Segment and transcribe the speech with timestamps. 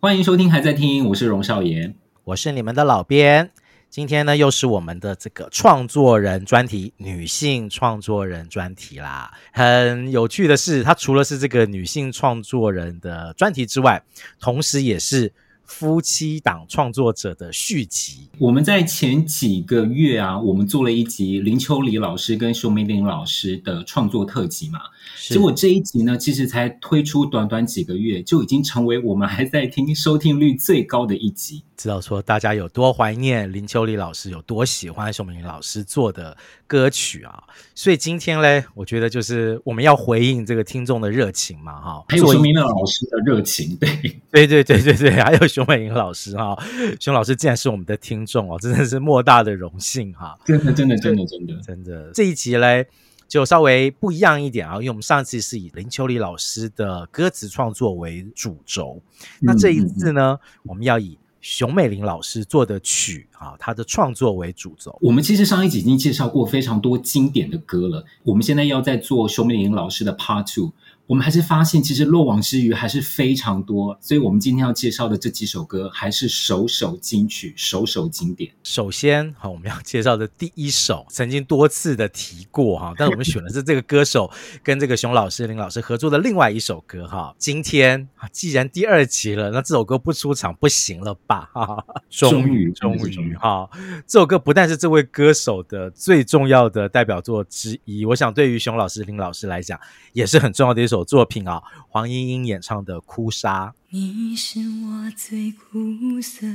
[0.00, 1.92] 欢迎收听，还在听，我是荣少言，
[2.22, 3.50] 我是你们的老编。
[3.90, 9.32] 今天呢，又是我们的这个创作人专题，女性创作人专题啦。
[9.52, 14.00] 很有趣的是，它除了是这个女性创作人的专题之外，
[14.38, 15.32] 同时也是
[15.68, 18.28] 夫妻档创作者的续集。
[18.38, 24.80] 我们在前几个月啊，我们做了一集林秋离老师跟熊美玲老师的创作特辑嘛。
[25.28, 31.62] 结果这一集呢，其实才推出短短几个月，就已经成为我们还在听收听率最高的一集。
[31.78, 37.44] 知道说大家有多怀念林秋离老师，有多喜欢熊美玲老师做的歌曲啊！
[37.72, 43.88] 所以今天嘞，我觉得就是我们要回应这个听众的热情嘛，哈，还有熊美玲老师的热情，对，
[44.32, 46.60] 对对对对对，还有熊美玲老师哈，
[46.98, 50.36] 熊老师竟然是我们的听众哦，真的是莫大的荣幸哈！
[50.44, 52.88] 真的真的真的真的真的，这一集嘞。
[53.28, 59.02] 就稍微不一样一点啊，因为我们上次是以林秋离老师的歌词创作为主轴，
[59.40, 64.96] 那这一次呢，我们要以熊美玲老师做的曲啊，她的创作为主轴。
[65.00, 70.72] 我们其实上一集已经介绍过非常多经典的歌了，我们现在要在做熊美玲老师的 Part Two。
[71.08, 78.52] 我们还是发现，其实漏网之鱼还是非常多，所以我们今天要介绍的这几首歌还是首首金曲，首首经典。
[78.62, 84.30] 首先，好，我们要介绍的第一首，曾经多次的提过哈，但是我们选的是这个歌手
[84.62, 87.34] 跟这个熊老师、林老师合作的另外一首歌哈。
[87.38, 91.48] 今天既然第二集了，那这首歌不出场不行了吧？
[91.54, 93.66] 哈，终于，终于哈，
[94.06, 99.80] 这首歌不但是这位歌手的最重要的代表作之一，我想对于熊老师、林老师来讲，
[100.12, 100.97] 也是很重要的一首。
[101.04, 103.66] 作品啊，黄莺莺演唱的《哭砂》。
[103.90, 106.46] 你是我最苦涩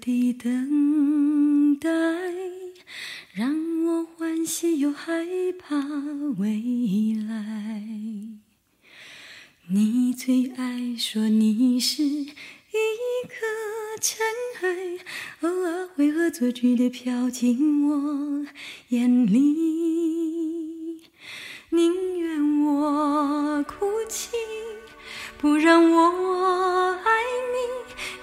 [0.00, 1.88] 的等待，
[3.32, 3.54] 让
[3.86, 5.24] 我欢喜又害
[5.58, 5.76] 怕
[6.38, 7.84] 未来。
[9.68, 12.26] 你最爱说你是一
[13.28, 13.46] 颗
[14.00, 14.18] 尘
[14.62, 15.04] 埃，
[15.42, 18.46] 偶尔会恶作剧的飘进我
[18.88, 20.59] 眼里。
[21.72, 24.30] 宁愿我哭泣，
[25.38, 27.10] 不让我爱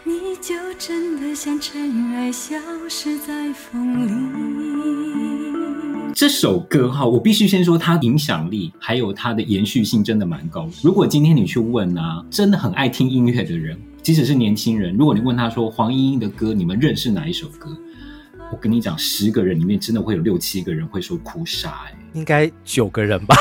[0.03, 2.57] 你，你就真的像尘埃消
[2.90, 4.12] 失在风里。
[6.13, 10.69] 这首歌哈，我必须先说，它影响力还有它的延续性真的蛮高。
[10.84, 17.69] 如果今天你去问啊，真的很爱听音乐的人，即使是年轻人，如果你问他说黄莺莺的歌，你们认识哪一首歌？
[18.52, 23.35] 我跟你讲，十个人里面真的会有六七个人会说哭砂，哎，应该九个人吧？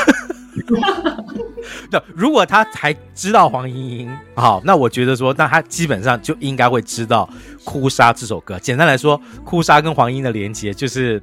[1.91, 7.29] 那如果他还知道黄莺莺，好，那我觉得说，那他基本上就应该会知道
[7.63, 8.59] 哭砂这首歌。
[8.59, 11.21] 简单来说，哭砂跟黄莺的连接就是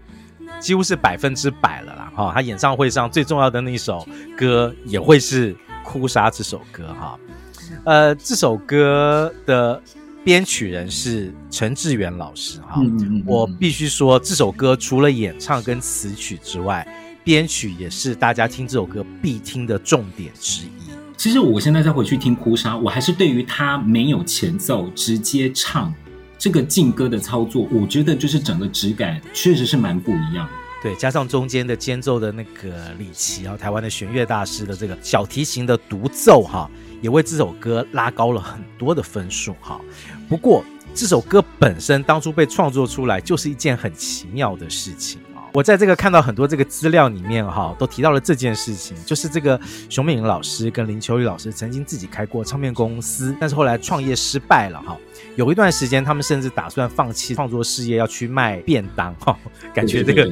[0.60, 2.12] 几乎是百分之百了啦。
[2.14, 4.06] 哈，他演唱会上最重要的那一首
[4.36, 6.86] 歌也会是哭砂这首歌。
[6.98, 7.18] 哈，
[7.84, 9.82] 呃，这首歌的。
[10.24, 16.86] 编曲人是陈志远老师哈，嗯嗯嗯，我必须说这首歌除了演唱跟词曲之外，
[17.22, 20.70] 编曲也是大家听这首歌必听的重点之一。
[21.14, 25.92] 其实我现在再回去听《哭砂》，我还是对于他没有前奏直接唱
[26.38, 30.52] 这个劲歌的操作，我觉得就是整个质感确实是蛮不一样的。
[30.82, 36.70] 对，加上中间的间奏的那个李琦啊，台湾的弦乐大师的这个小提琴的独奏哈。
[37.00, 39.78] 也为这首歌拉高了很多的分数哈。
[40.28, 40.64] 不过
[40.94, 45.42] 这首歌本身当初被创作出来就是一件很奇妙的事情啊。
[45.52, 54.96] 我在这个看到很多这个资料里面哈，都提到了这件事情，就是这个熊美玲老师跟林秋离老师曾经自己开过唱片公司，但是后来创业失败了哈。
[55.36, 59.38] 有一段时间他们甚至打算放弃创作事业，要去卖便当哈。
[59.72, 60.28] 感觉这个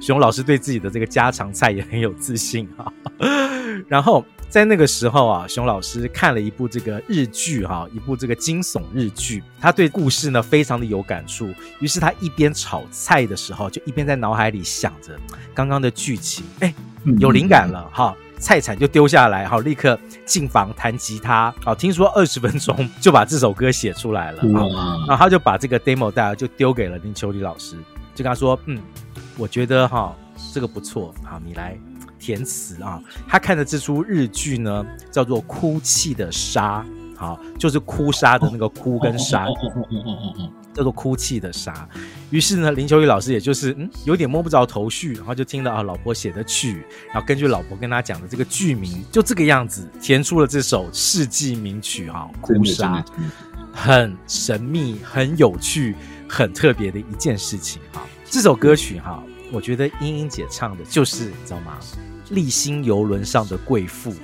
[0.00, 2.92] 熊老师对自己的这个家常菜也很有自信哈。
[3.88, 4.24] 然后。
[4.50, 15.16] 在那个时候啊，熊老师看了一部这个日剧哈，一部这个惊悚日剧，他对故事呢非常的有感触，于是他一边炒菜的时候，就一边在脑海里想着
[15.54, 16.74] 刚刚的剧情，哎，
[17.20, 19.96] 有灵感了哈，菜铲就丢下来，好，立刻
[20.26, 27.76] 进房弹吉他，好，听说二十分钟 就把这首歌写出来了，啊，然后他就把这个 demo 带就丢给了林秋离老师，
[28.16, 28.82] 就跟他说，嗯，
[29.40, 30.14] 我觉得哈
[30.52, 31.76] 这个不错，好，你来。
[32.22, 36.84] 填词啊，他看的这出日剧呢，叫做《哭泣的沙》，
[37.16, 39.46] 好，就是哭沙的那个哭跟沙，
[40.74, 41.88] 叫做哭泣的沙。
[42.28, 53.00] 于是呢，林秋雨老师也就是嗯，有点摸不着头绪，然后就听到啊，老婆写的曲，然后根据老婆跟他讲的这个剧名，就这个样子填出了这首世纪名曲哈，《哭沙》，
[53.72, 55.96] 很神秘、很有趣、
[56.28, 58.02] 很特别的一件事情哈。
[58.26, 61.78] 这首歌曲哈，我觉得莺莺姐唱的就是，你知道吗？
[62.30, 64.14] 丽星游轮上的贵妇。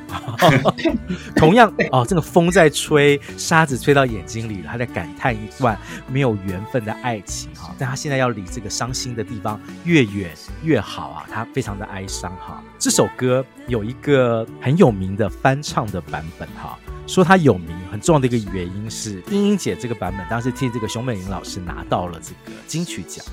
[1.35, 5.77] 同样哦，这个风在吹，沙子吹到眼睛里了，她在感叹一段
[6.09, 7.75] 没有缘分的爱情哈。
[7.77, 10.31] 但他现在要离这个伤心的地方越远
[10.63, 12.63] 越好啊，他非常的哀伤哈。
[12.79, 16.79] 这首歌有一个很有名的翻唱的版本哈。
[17.09, 23.25] 说他有名很重要的一个原因是，英英姐这个版本当时替这个熊美玲老师拿到了这个金曲奖，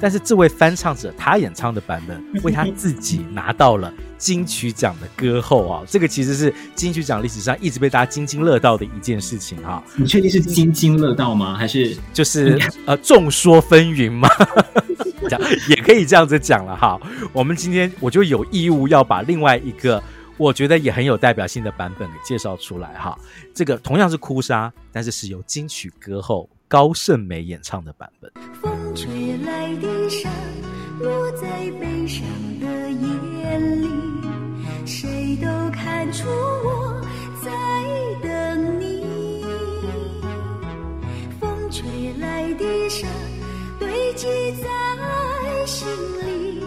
[0.00, 9.82] 但是这位翻唱者他演唱的版本 为他自己拿到了金曲奖的歌后啊，这个其实是金曲奖历史上一直被大家津津乐道的一件事情哈。
[9.96, 11.56] 你确定是津津乐道吗？
[11.56, 14.28] 还是就是呃众说纷纭吗？
[15.68, 17.00] 也可以这样子讲了哈。
[17.32, 20.02] 我们今天我就有义务要把另外一个。
[20.36, 23.18] 我觉得也很有代表性的版本给介绍出来哈，
[23.52, 28.30] 这个同样是哭砂，但是是由金曲歌后高胜美演唱的版本。
[29.00, 30.28] 吹来的沙，
[30.98, 31.46] 落在
[31.80, 32.26] 悲伤
[32.58, 33.88] 的眼里，
[34.84, 37.00] 谁都看出我
[37.40, 37.48] 在
[38.20, 39.04] 等你。
[41.38, 43.06] 风吹来的沙，
[43.78, 44.26] 堆积
[44.60, 44.66] 在
[45.64, 45.86] 心
[46.26, 46.60] 里，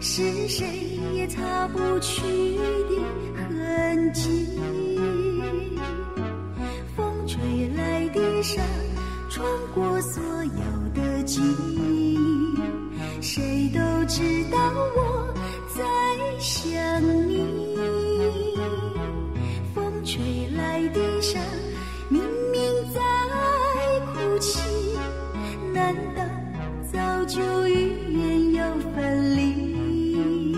[0.00, 0.64] 是谁
[1.14, 2.22] 也擦不去
[2.56, 3.02] 的。
[3.36, 4.60] 痕迹，
[6.94, 8.62] 风吹来的沙，
[9.28, 9.44] 穿
[9.74, 10.62] 过所有
[11.24, 12.18] 记忆，
[13.22, 14.58] 谁都知道
[14.94, 15.34] 我
[15.74, 15.82] 在
[16.38, 16.70] 想
[17.26, 18.54] 你。
[19.74, 21.40] 风吹来的沙，
[22.10, 22.20] 明
[22.52, 22.60] 明
[22.92, 23.00] 在
[24.12, 24.60] 哭泣，
[25.72, 26.22] 难道
[26.92, 30.54] 早就预言要分离？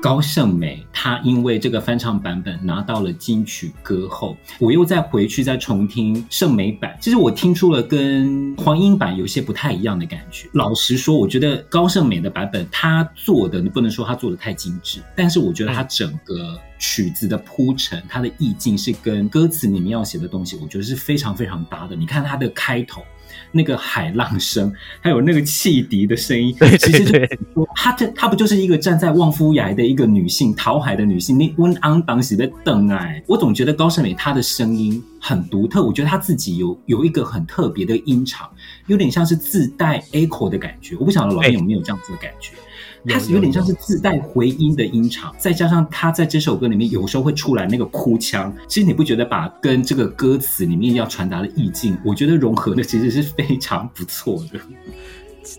[0.00, 0.85] 高胜美。
[1.06, 10.48] 他因为这个翻唱版本拿到了金曲歌后，我又再回去再重听圣美版，其实我听出了跟黄英版有些不太一样的感觉。
[10.52, 21.94] 老实说，我觉得高胜美的版本他做的，你不能说他做的太精致，但是我觉得他整个曲子的铺陈，它的意境是跟歌词里面要写的东西，我觉得是非常非常搭的。
[21.94, 23.00] 你看它的开头。
[23.56, 38.48] 那个海浪声，还有那个汽笛的声音，其实就是说，她这她不就是一个站在望夫崖的一个女性，讨海的女性，那温安当时的邓哎，我总觉得高胜美她的声音很独特，我觉得她自己有有一个很特别的音场，
[38.86, 42.52] 有点像是自带 echo 的感觉，我不晓得老师有没有这样子的感觉。
[43.08, 54.60] 它是有点像是自带回音的音场，再加上他在这首歌里面有时候会出来那个哭腔，其实你不觉得把跟这个歌词里面要传达的意境，我觉得融合的其实是非常不错的。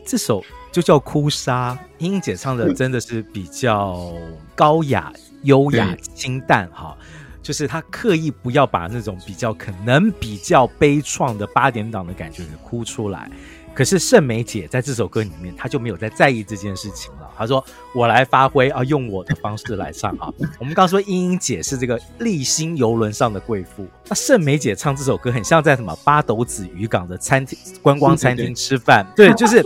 [0.06, 4.12] 这首就叫哭砂，英英姐唱的真的是比较
[4.54, 5.14] 高雅、
[5.44, 6.98] 优雅、清淡哈，
[7.42, 13.32] 就是她刻意不要把那种比较可能比较悲怆的八点档的感觉给哭出来。
[13.78, 17.30] 可是盛美姐在这首歌里面，她就没有在在意这件事情了。
[17.38, 17.64] 她说
[17.94, 20.34] ：“我来发挥啊，用我的方式来唱啊。
[20.58, 29.64] ”我们刚刚说英英姐是这个立新游轮上的贵妇，那盛美姐唱这首歌很像在什么八斗子渔港的餐厅、观光餐厅吃饭，对，就是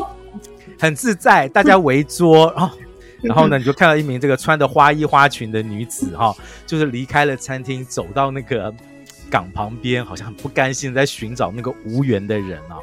[0.78, 2.78] 很自在，大家围桌，然后，
[3.22, 6.36] 然后呢，你就看到一名这个穿着花衣花裙的女子哈，
[6.68, 8.76] 就是离开了餐厅，走到那个
[9.30, 12.76] 港旁边，好像很不甘心在寻找那个无缘的人啊。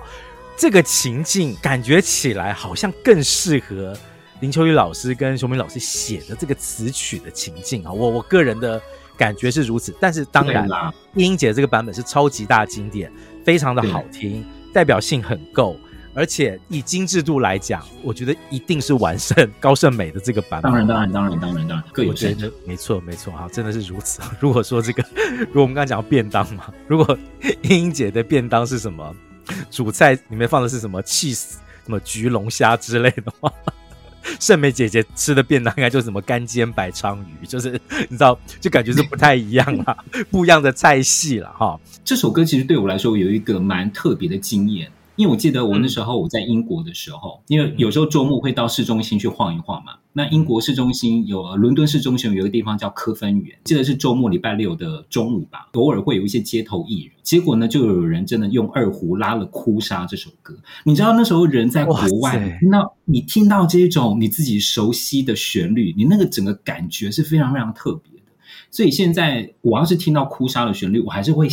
[0.59, 3.97] 这个情境感觉起来好像更适合
[4.41, 8.83] 林秋雨老师跟熊明老师写的这个词曲的情境啊，我我个人的
[9.17, 9.95] 感觉是如此。
[10.01, 10.69] 但是当然，
[11.15, 13.11] 莺莺姐这个版本是超级大经典，
[13.45, 14.45] 非常的好听，
[14.75, 15.77] 代表性很够，
[16.13, 20.73] 而且以精致度来讲，我觉得一定是完胜高胜美的这个版本。
[20.73, 22.51] 当然，当然，当然，当然，当然，各有千秋。
[22.67, 24.21] 没错，没错，哈，真的是如此。
[24.41, 25.05] 如果说这个，
[25.39, 27.17] 如果我们刚才讲到便当嘛，如果
[27.63, 29.15] 英英姐的便当是什么？
[29.71, 33.53] 主菜里面放的是什么起司，什么焗龙虾之类的话，
[34.41, 39.97] 胜美姐姐吃的便当应该就是什么干煎白鲳鱼，就是你知道，就感觉是不太一样啊，
[40.31, 41.79] 不一样的菜系了哈。
[42.05, 44.91] 这首歌其实对我来说有一个蛮特别的经验。
[45.19, 49.95] 因为我记得我那时候我在英国的时候，因为有时候周末会到市中心去晃一晃嘛。
[50.13, 57.13] 那英国市中心有伦敦市中心有一个地方叫科芬园，记得是周末礼拜六的中午吧，偶尔会有一些街头艺人。
[57.25, 60.57] 结果呢，就有人真的用二胡拉了《哭砂》这首歌。
[60.85, 68.33] 你知道那时候人在国外，那你听到这种你自己熟悉的旋律，你那个整个感觉是非常非常特别的。
[68.71, 71.49] 所以现在我要是听到《哭砂》的旋律，我还是会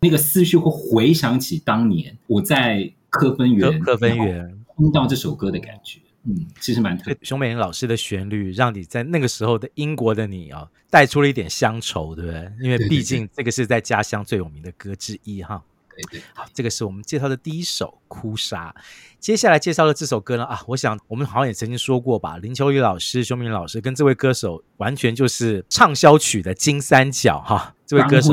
[0.00, 2.94] 那个思绪会回想起当年我在。
[3.10, 7.18] 科芬园，科芬园，听到这首歌的感觉，嗯，其实蛮特别。
[7.22, 12.52] 熊美玲老师的旋律，让你在那个时候的英国的你啊，带出了一点乡愁，对不对？
[12.62, 15.62] 因为毕竟这个是在家乡最有名的歌之一哈。
[15.90, 16.22] 对对。
[16.34, 18.74] 好，这个是我们介绍的第一首《哭砂》。
[19.18, 27.74] 接下来介绍的这首歌呢，啊，我想我们好像也曾经说过吧，林秋离老师、熊美玲老师跟这位歌手完全就是畅销曲的金三角哈。
[27.84, 28.32] 这位歌手，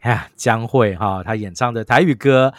[0.00, 2.54] 哎呀，江蕙哈，他演唱的台语歌《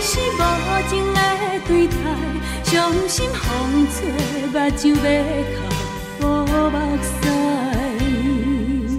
[0.00, 0.40] 是无
[0.88, 1.20] 情的
[1.66, 1.94] 对待，
[2.62, 3.96] 伤心风吹，
[4.52, 5.04] 目睭要
[6.18, 6.26] 哭，目
[7.02, 7.04] 屎。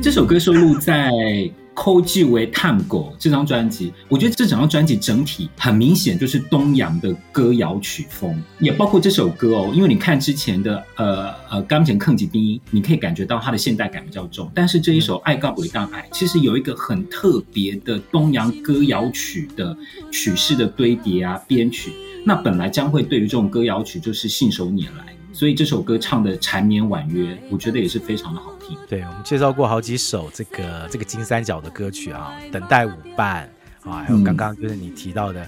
[0.02, 1.10] 这首歌收录在。
[1.76, 9.72] 《扣句为探戈》这张专辑，我觉得这整张专辑整体很明显就是东洋的歌谣曲风，也包括这首歌哦。
[9.76, 12.42] 因为你看之前的呃呃《钢琴坑吉兵》，
[12.72, 19.78] 你可以感觉到它的现代感比较重，但是这一首《爱告维当爱》其实有一个很特别的东洋歌谣曲的
[20.10, 21.92] 曲式的堆叠啊编曲。
[22.26, 25.14] 那本来将会对于这种歌谣曲就是信手拈来。
[25.36, 28.78] 所以这首歌唱的缠绵婉约，我觉得也是非常的好听。
[28.88, 33.52] 对，我们介绍过好几首这个这个金三角的歌曲啊，等待舞伴
[33.84, 35.46] 啊，还有刚刚就是你提到的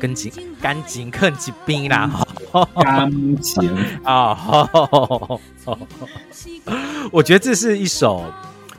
[0.00, 2.10] 跟紧干紧坑吉兵啦，
[2.74, 3.08] 钢
[3.40, 3.70] 琴
[4.02, 4.60] 啊，
[7.12, 8.24] 我觉得这是一首，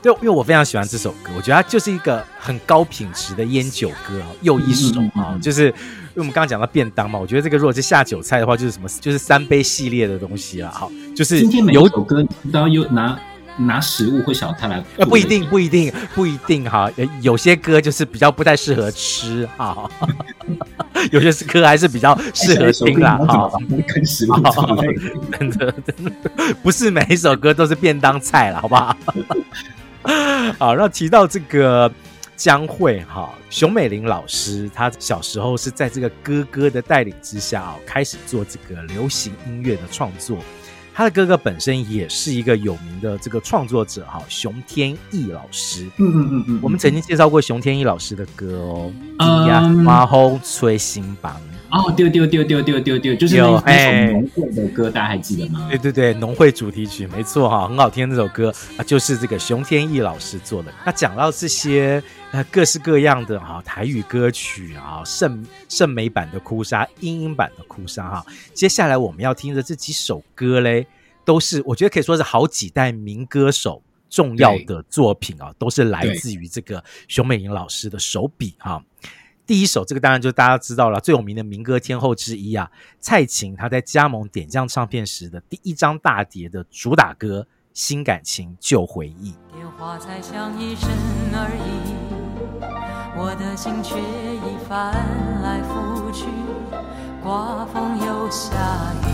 [0.02, 5.72] 对，因为我非常喜欢这首歌，我觉得它就是一个很高品质的烟酒歌，又一首啊，就是。
[6.12, 10.68] 因为我们刚刚讲到便当嘛，我觉得这个如果是下酒菜的话，就是什么，就是三杯系列的东西了。
[10.68, 12.20] 好，就是有今天每一首歌
[12.52, 13.16] 都要有拿
[13.56, 16.90] 拿食物或小菜来，呃，不一定，不一定，不一定哈。
[17.22, 19.88] 有些歌就是比较不太适合吃啊，
[21.12, 23.16] 有些歌还是比较适合听啦。
[23.16, 23.48] 哈，
[23.94, 24.34] 跟食物
[25.38, 26.12] 真的真的
[26.60, 28.96] 不是每一首歌都是便当菜了，好不好？
[30.58, 31.90] 好，那提到这个。
[32.36, 40.38] 江蕙哈，熊美玲老师，她小时候是在这个哥哥的带领之下啊，开始做这个流行音乐的创作。
[40.94, 45.84] 他的哥哥本身也是一个有名的这个创作者哈，熊天翼老师。
[45.98, 48.92] 嗯嗯嗯嗯，我们曾经介绍过熊天翼老师的歌哦，
[49.84, 51.36] 《花红吹心房》。
[51.70, 55.68] 哦，丢丢丢丢丢丢丢，就是那首农会的歌，大家还记得吗？
[55.70, 60.74] 对对对，农会主题曲，没错哈，很好听的那首歌啊，就是这个熊天翼老师做的。
[60.84, 70.84] 那讲到这些呃各式各样的哈台语歌曲啊，盛盛美版的哭砂，英英版的哭砂哈，接下来我们要听的这几首歌嘞，
[71.24, 78.82] 都是我觉得可以说是好几代民歌手重要的作品啊，都是来自于这个熊美玲老师的手笔哈。
[79.50, 83.56] 第一首，这个当然就大家知道了，最有名的民歌天后之一啊，蔡琴。
[83.56, 87.40] 她在加盟点将唱片时的第一张大碟的主打歌
[87.74, 89.32] 《新感情旧回忆》。
[93.16, 94.94] 我的心却已翻
[95.42, 96.26] 来覆去，
[97.20, 98.52] 刮风又下
[99.02, 99.08] 雨。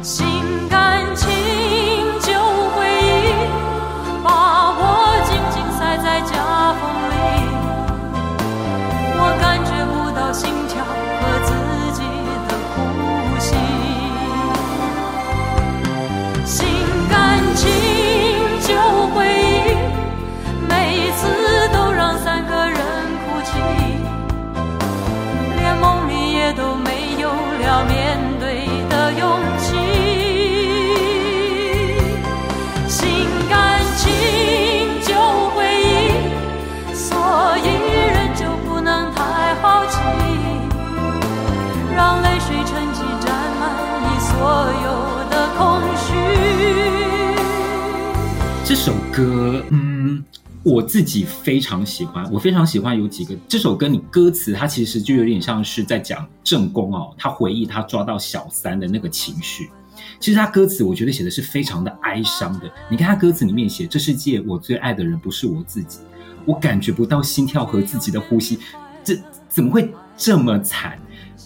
[0.00, 0.24] 新
[0.68, 1.28] 感情
[2.20, 2.34] 旧
[2.76, 4.22] 回忆，
[10.32, 10.67] 心
[49.18, 50.24] 歌，嗯，
[50.62, 52.24] 我自己非常喜欢。
[52.32, 59.68] 我非常喜欢有几个这首歌，你歌词它其实就有点像是在讲正宫哦，他回忆他抓到小三的那个情绪。
[60.20, 62.70] 其实他歌词我觉得写的是非常的哀伤的。
[62.88, 65.98] 你看他歌词里面写：“这世界我最爱的人不是我自己，
[66.44, 68.60] 我感觉不到心跳和自己的呼吸。”
[69.02, 70.96] 这怎么会这么惨？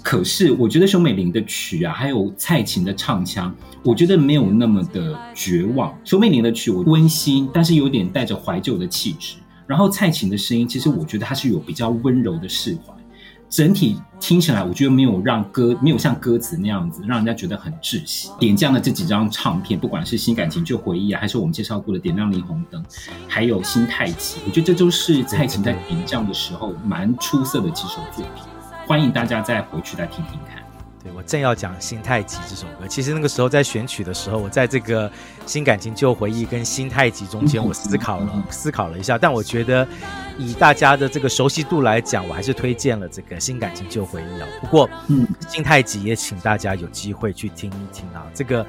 [0.02, 5.96] 可是我觉得熊美玲的曲啊，还有蔡琴的唱腔，我觉得没有那么的绝望。
[6.04, 9.36] 熊美玲的曲我温馨，但是有点带着怀旧的气质。
[9.66, 12.94] 然后蔡琴的声音，其实我觉得它是有比较温柔的释怀。
[13.48, 18.30] 整体听起来，我觉得没有让歌没有像歌词那样子让人家觉得很窒息。
[18.38, 22.82] 点将的这几张唱片，不管是新感情旧回忆啊，还是我们介绍过的点亮霓虹灯，
[23.28, 28.44] 还有新太极，我觉得这都是蔡琴在点将的时候蛮出色的几首作品。
[28.86, 30.61] 欢迎大家再回去再听听看。
[31.02, 35.10] 对，我正要讲《新太极》这首歌，其实那个时候在选曲的时候，我在这个
[35.46, 39.86] 新感情旧回忆跟新太极中间，我思考了、嗯、思考了一下，但我觉得
[40.38, 44.46] 以大家的这个熟悉度来讲，我还是推荐了这个新感情旧回忆啊。
[44.60, 48.24] 不过，嗯，新太极也请大家有机会去听一听啊。
[48.32, 48.64] 这个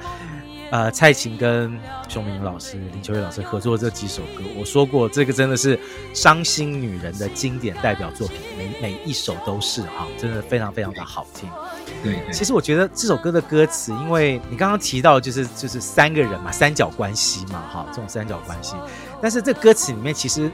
[0.70, 1.78] 呃，蔡琴跟
[2.08, 5.78] 熊明老师、林秋月老师合作这几首歌，我说过，这个真的是
[6.12, 11.48] 伤心女人的经典代表作品，每每一首都是哈，真的非常非常的好听。
[12.02, 18.74] 对，对，其实我觉得这首歌的歌词，因为你刚刚提到就是就是三个人嘛，三角关系嘛，哈，这种三角关系。
[19.20, 20.50] 但是这歌词里面，其实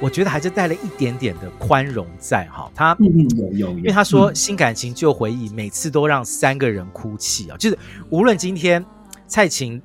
[0.00, 2.70] 我觉得还是带了一点点的宽容在哈。
[2.74, 7.56] 他因为他说新感情旧回忆，每次都让三个人哭泣啊。
[7.56, 7.78] 就是
[8.10, 8.84] 无论今天
[9.32, 9.80] 蔡琴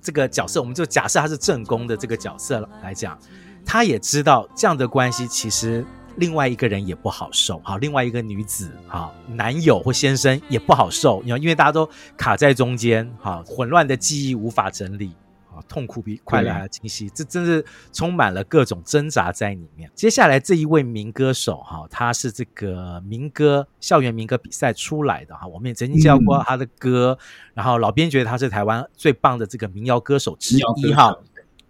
[0.00, 3.18] 这个角色，我们就假设她是正宫的这个角色来讲，
[3.62, 5.84] 她也知道这样的关系其实。
[6.16, 15.12] 另外一个人也不好受，好，另外一个女子，好，男友或先生也不好受，你因为大家都卡在中间，好，混乱的记忆无法整理，
[15.58, 19.90] 啊，痛苦比快乐还要清晰，这真是充满了各种挣扎在里面。
[19.94, 31.16] 接下来这一位民歌手，哈，他是这个民歌校园民歌比赛出来的，哈，我们也曾经介绍过他的歌，嗯、然后老编觉得他是台湾最棒的这个民谣歌手之一，哈，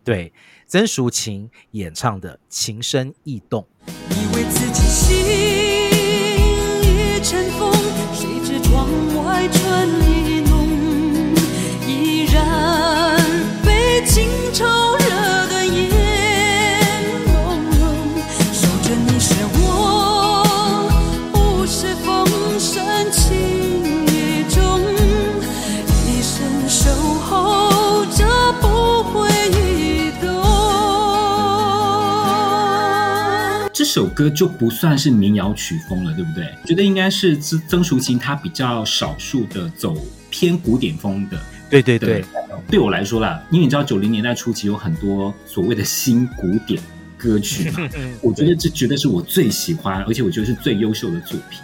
[0.05, 0.33] 对，
[0.67, 3.67] 曾淑琴演唱的《情深意动》。
[4.11, 4.83] 以为自己
[33.99, 36.47] 首歌就不算是民谣曲风了，对不对？
[36.65, 39.97] 觉得应该是曾曾淑琴她比较少数的走
[40.31, 41.37] 偏古典风的。
[41.69, 42.25] 对对对，
[42.71, 46.81] 对我来说啦，因为你知道九零年代初期有很多所谓的新古典
[47.17, 47.89] 歌曲嘛，
[48.23, 51.59] 我觉得这绝对是我最喜欢，而且我觉得是最优秀的作品。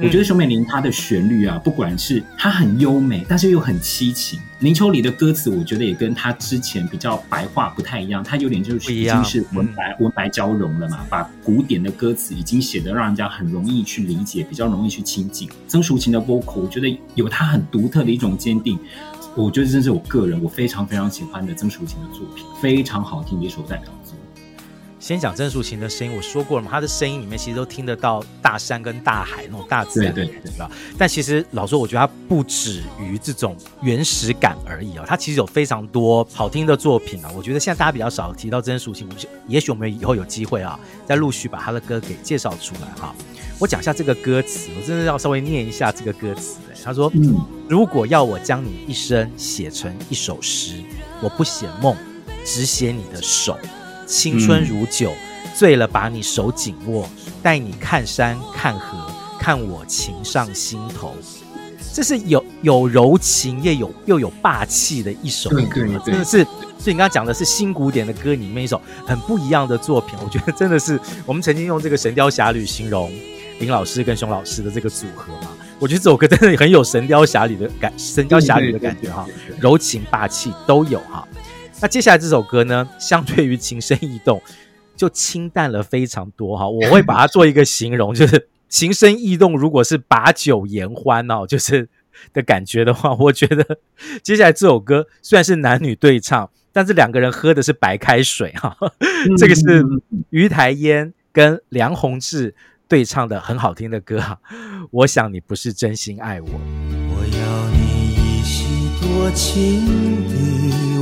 [0.00, 4.40] 我觉得熊美玲她的旋律啊，不管是她很优美，但是又很凄情。
[4.60, 15.48] 林秋离的歌词，我觉得也跟她之前比较白话不太一样，她有点就是已经是文白文白交融了嘛，把古典的歌词已经写得让人家很容易去理解，比较容易去亲近。
[15.68, 18.78] 曾淑琴的 vocal，我觉得有她很独特的一种坚定，
[19.36, 24.16] 我觉得这是我个人我非常非常喜欢的曾淑琴的作品，非常好听的一首代表作。
[25.04, 30.70] 先讲曾淑琴的声音，我说过了嘛，她的声音里面其实都听得到大山跟大海那种大自然的感觉，对吧？
[30.96, 37.30] 但其实老说，我觉得她不止于这种原始感而已啊，她其实有非常多好听的作品啊。
[37.36, 43.14] 我觉得现在大家比较少提到曾淑琴，我们也许我们以后有机会啊，再陆续把她的歌给介绍出来哈。
[43.58, 46.60] 我讲一下这个歌词，我真的要稍微念一下这个歌词。
[46.82, 47.36] 他说：“嗯，
[47.68, 50.82] 如果要我将你一生写成一首诗，
[51.20, 51.94] 我不写梦，
[52.42, 53.58] 只写你的手。”
[54.06, 57.08] 青春如酒，嗯、醉了把你手紧握，
[57.42, 58.98] 带你看山看河，
[59.38, 61.14] 看我情上心头。
[61.92, 66.44] 这是有有柔情，也有又有霸气的一首歌，对对对，真的是。
[66.76, 73.10] 所以你刚刚讲的是新古典的歌里面一首很不一样的作品，我觉得真的是我们曾经用这个《神雕侠侣》形容
[73.60, 75.48] 林老师跟熊老师的这个组合嘛。
[75.78, 79.24] 我觉得这首歌真的很有《神雕侠侣》的感，《神雕侠侣》的感觉哈，
[79.60, 81.26] 柔情霸气都有哈。
[81.84, 84.38] 那接下来这首歌呢，相对于《情深意动》
[84.96, 86.66] 就清淡了非常多哈。
[86.66, 88.38] 我会把它做一个形容， 就是
[88.70, 91.86] 《情深意动》如果是把酒言欢哦，就是
[92.32, 93.78] 的感觉的话， 我觉得
[94.22, 98.74] 接下来这首歌虽然是男女对唱，但是两个人喝的是白开水哈。
[99.36, 99.84] 这个是
[100.30, 102.54] 于台烟跟梁弘志
[102.88, 104.40] 对唱的很好听的歌哈。
[104.90, 106.48] 我想你不是真心爱我。
[106.48, 109.84] 我要你一夕多情
[110.30, 110.93] 的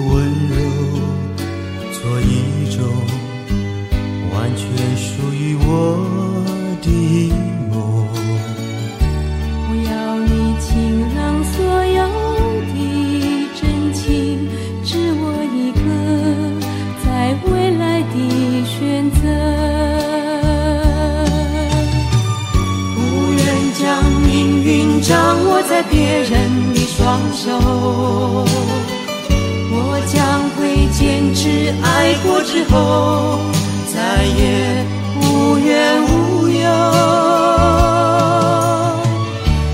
[5.75, 5.77] 我
[6.83, 6.87] 的
[7.71, 7.73] 梦。
[9.69, 10.31] 我要你
[10.61, 10.71] 倾
[11.15, 11.55] 囊所
[11.87, 11.99] 有
[12.75, 12.77] 的
[13.59, 13.61] 真
[13.95, 14.05] 情，
[14.85, 15.23] 只我
[15.57, 15.81] 一个
[17.03, 17.07] 在
[17.47, 18.15] 未来的
[18.67, 19.21] 选择。
[22.95, 22.99] 不
[23.33, 23.41] 愿
[23.81, 23.81] 将
[24.21, 24.29] 命
[24.63, 25.11] 运掌
[25.47, 26.31] 握在别人
[26.75, 27.49] 的双手。
[29.75, 30.61] 我将会
[30.93, 31.01] 坚
[31.35, 33.41] 持，爱过之后
[33.91, 33.97] 再
[34.37, 34.85] 也
[35.53, 36.67] 无怨无忧。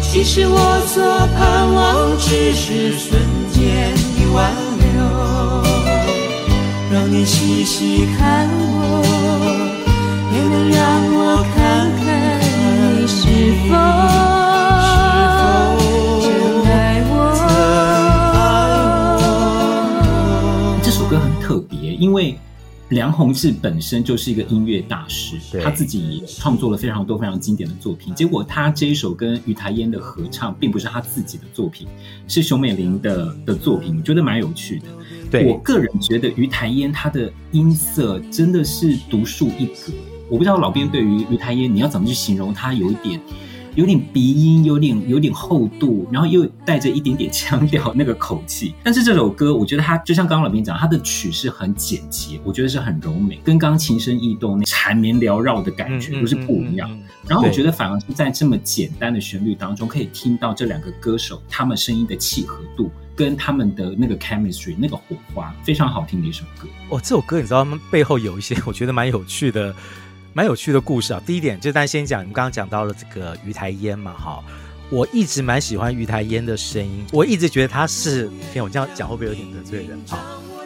[0.02, 1.00] 其实我所
[1.36, 4.88] 盼望，只是瞬间的挽留。
[6.90, 8.77] 让你细细看我。
[22.88, 28.14] 梁弘志本身就是一个音乐大师，他自己也创作了非常多非常经典的作品。
[28.14, 31.86] 结果他这一首跟于台烟的合唱，并不是他自己的作品，
[32.26, 34.86] 是熊美玲的的作品，我觉得蛮有趣的。
[35.30, 39.92] 对，我个人觉得于台烟他的音色真的是独树一格。
[40.30, 43.20] 我不知道老编对于于台烟你要怎么去形容他，有一点。
[43.78, 48.74] 有点鼻音，有点有点厚度，然后又带着一点点腔调那个口气。
[48.82, 56.90] 但是这首歌，我觉得它就像刚刚老兵讲，它的曲是很简洁，我觉得是很柔美，跟刚刚情深意动、那缠绵缭绕的感觉都是不一样。
[57.28, 66.66] 然后我觉得反而是在这么简单的旋律当中，可以听到这两个歌手他们声音的契合度，跟他们的那个 chemistry 那个火花，非常好听的一首歌。
[66.88, 69.72] 哦，这首歌你知道他们背后有一些我觉得蛮有趣的。
[70.38, 71.20] 蛮有趣的故事啊！
[71.26, 74.40] 第一点就，但先讲，你们刚刚讲到了这个于台烟嘛，哈，
[74.88, 80.00] 我一直蛮喜欢于台烟的声音，我一直觉得他是，天，我这样讲会不会有点得罪人？
[80.06, 80.16] 好，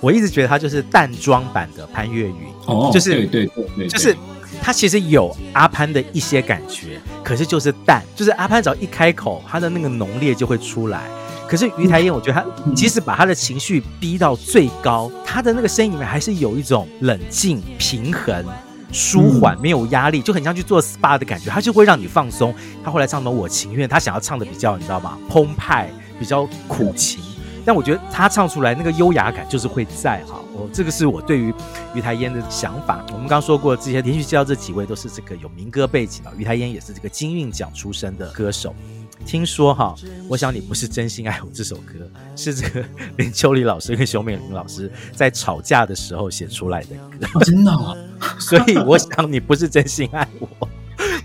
[0.03, 2.35] 我一直觉得他就是淡妆版的潘越云，
[2.67, 4.15] 哦，就是对对对，对，就是
[4.61, 11.09] 他其实有阿潘的一些感觉，可是就是淡，就是阿潘只要一开口，他的那个浓烈就会出来。
[11.49, 18.45] 可是于台烟，我觉得他即使把他的情绪逼到最高，他的那个声音里面还是有一种冷静平衡。
[18.93, 22.55] 舒缓，没有压力，就很像去做 SPA 的感觉，它就会让你放松。
[22.85, 25.19] 他后来唱的《我情愿》，他想要唱的比较，你知道吗？
[25.29, 27.21] 澎湃，比较苦情。
[27.65, 30.41] 但我觉得他唱出来那个优雅感就是会在哈。
[30.53, 31.55] 我这个是我对于
[31.95, 33.03] 于台烟的想法。
[33.09, 38.75] 我们刚刚说过，这些连续介绍这几位都是这个有民歌背景的，于台烟也是这个金韵奖出身的歌手。
[39.23, 39.95] 听说哈，
[40.29, 42.85] 我想你不是真心爱我这首歌，是这个
[43.17, 47.27] 林秋离老师跟熊美玲老师在吵架的时候写出来的歌。
[47.35, 47.97] 哦、真的啊，
[48.39, 50.49] 所以我想你不是真心爱我，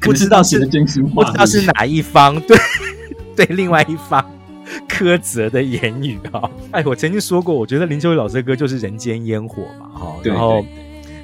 [0.01, 2.57] 不知道是真心话，不知道是哪一方对
[3.36, 4.25] 对另外一方
[4.88, 6.49] 苛责的言语哈。
[6.71, 10.65] 哎，我曾经说过，我觉得林秋离老师的歌就是人间烟火嘛哈，然后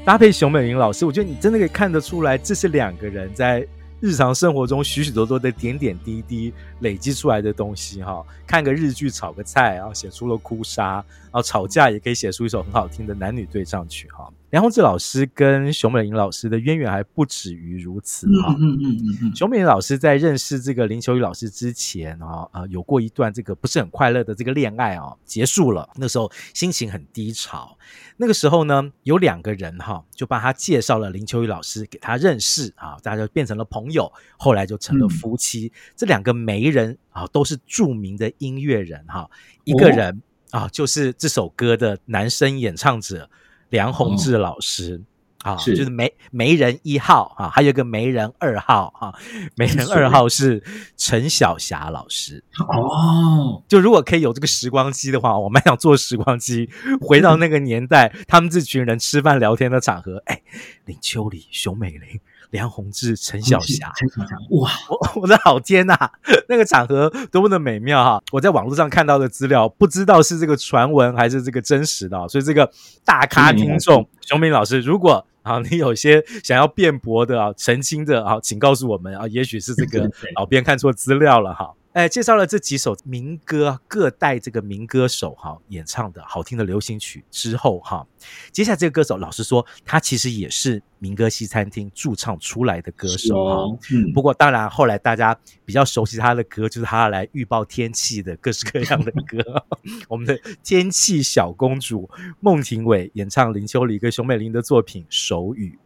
[0.04, 3.66] 搭配熊美玲老师，我觉得你真的可以看得出来，这是两个人在。
[4.04, 14.30] 日常生活中许许多多的点点滴滴累积出来的东西，哈，看个日剧炒个菜，然后写出了哭砂，然后吵架也可以写出一首很好听的男女对唱曲，哈。
[14.50, 18.54] 梁鸿志老师跟熊美玲老师的渊源还不止于如此哈。
[18.60, 19.36] 嗯嗯嗯嗯嗯。
[19.36, 25.90] 熊美玲老师在认识这个林秋雨老师之前啊，呃，有过一段这个不是很快乐的这个恋爱啊，结束了。
[25.96, 27.76] 那时候心情很低潮。
[28.18, 35.72] 那个时候呢，有两个人哈，就帮他介绍了林秋雨老师给他认识啊，大家就变成了朋友，后来就成了夫妻。
[35.96, 39.30] 这两个媒人啊，都是著名的音乐人哈。
[39.64, 40.22] 一个人
[40.52, 43.30] 啊，就是这首歌的男声演唱者。
[43.70, 45.02] 梁弘志老师、哦、
[45.44, 49.14] 啊，是就是媒媒人一号啊，还有个媒人二号啊，
[49.56, 50.64] 媒人二号是
[50.98, 53.62] 陈晓霞老师哦。
[53.68, 56.70] 就如果可以有这个时光机的话，我蛮想坐时光机
[57.02, 60.24] 回到那个年代，他们这群人吃饭聊天的场合。
[60.26, 60.42] 哎，
[60.86, 62.20] 林秋离、熊美玲。
[62.52, 65.98] 梁宏志、陈晓霞，陈晓霞，哇， 我我的老天呐，
[66.48, 68.22] 那个场合多么的美妙哈！
[68.32, 72.72] 我在网络上看到的资料，不知道是这个传闻还是这个真实的，所以这个
[73.04, 81.72] 大咖听众熊明老师，如果啊你有些想要辩驳的啊、澄清的啊，请告诉我们啊，也许是这个 老编看错资料了哈。
[81.94, 88.04] 哎，介绍了这几首民歌，各代这个民歌手哈演唱的好听的流行曲之后哈，
[88.52, 93.78] 接下来这个歌手，老实说，他其实也是民歌西餐厅驻唱出来的歌手哈。
[93.92, 99.64] 嗯，不过当然后来大家比较熟悉他的歌，就是他来预报天气的各式各样的歌。
[100.10, 105.78] 我们的天气小公主孟庭苇演唱林秋离跟熊美玲的作品《手语》。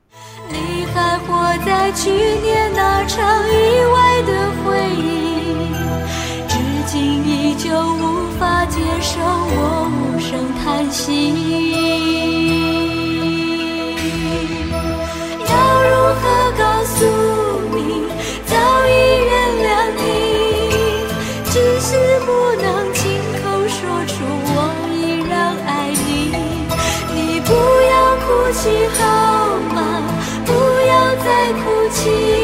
[0.50, 5.37] 你还活在去年那场意外的回忆。
[7.08, 11.32] 竟依旧无法接受我无声叹息，
[15.48, 15.54] 要
[15.88, 15.89] 如
[16.20, 16.24] 何
[16.58, 16.98] 告诉
[17.72, 17.78] 你
[18.46, 18.52] 早
[18.86, 18.89] 已
[19.24, 19.32] 原
[19.63, 20.04] 谅你？
[21.46, 22.28] 只是不
[22.62, 23.00] 能亲
[23.39, 24.13] 口说出
[24.52, 24.54] 我
[24.91, 26.36] 依然爱你。
[27.15, 27.50] 你不
[27.88, 28.60] 要哭泣
[29.00, 29.00] 好
[29.74, 29.78] 吗？
[30.46, 30.52] 不
[30.89, 30.91] 要
[31.24, 32.37] 再哭泣。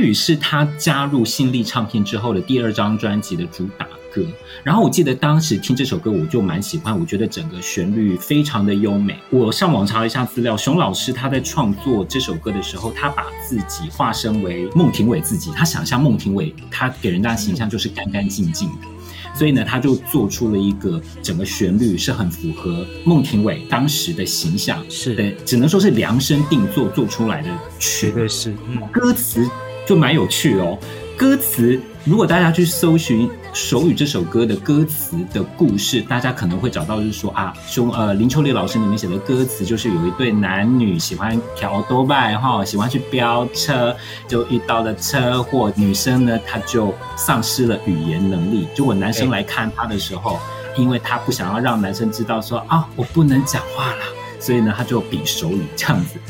[0.00, 4.24] 语是他加入新力唱片之后的第二张专辑的主打歌。
[4.64, 9.16] 然后我记得当时听这首歌，我就蛮喜欢，我觉得整个旋律非常的优美。
[9.30, 18.88] 我上网查了一下资料，熊老师他在创作这首歌的时候，他把自己化身为孟庭苇自己，他想象孟庭苇，他给人家的形象就是干干净净的。
[19.32, 28.10] 所以呢，他就做出了一个整个旋律是很符合孟庭苇当时的形象，是的，只能说是量身定做做出来的曲。
[28.10, 29.48] 对，是，嗯，歌词
[29.90, 30.78] 就蛮有趣哦，
[31.18, 31.76] 歌词。
[32.04, 43.92] 如果大家去搜寻《手语》这首歌的歌词的故事，大家可能会找到，就是说啊，兄呃林秋离老师里面写的歌词，就是有一对男女喜欢调多拜哈，喜欢去飙车，
[44.28, 48.68] 就遇到了车祸，女生呢她就丧失了语言能力。
[48.72, 50.38] 结果男生来看她的时候，
[50.76, 54.04] 因为她不想要让男生知道说啊我不能讲话了，
[54.38, 56.20] 所以呢他就比手语这样子。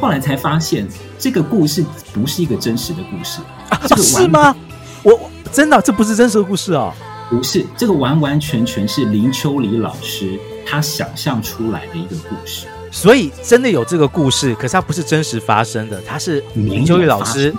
[0.00, 0.86] 后来才发现
[1.18, 3.40] 这个故事不是一个真实的故事，
[3.88, 4.54] 这个是吗？
[5.02, 6.92] 我真的、啊，这不是真实的故事哦！
[7.30, 12.66] 不是，这个完完全全是林秋离老师他想象出来的一个故事。
[12.90, 17.54] 所以真的有这个故事，可是它不是真实发生的，它是林秋离老师，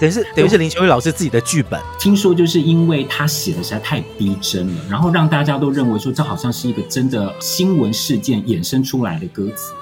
[0.00, 1.78] 等于是等于是林秋离老师自己的剧本。
[1.98, 9.74] 听说就是因为他写的实在太逼真了，然后让大家都认为说这好像是一个真的新闻事件衍生出来的歌词。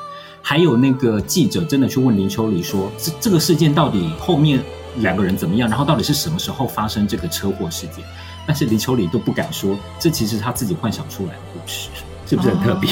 [0.48, 4.62] 还有那个记者真的去问林秋离说，这这个事件到底后面？
[4.98, 5.68] 两个人怎么样？
[5.68, 8.04] 然后到底是什么时候发生这个车祸事件？
[8.46, 11.88] 但是林秋离都不敢说，这其实他自己幻想出来的故事，
[12.28, 12.90] 是不是很特别？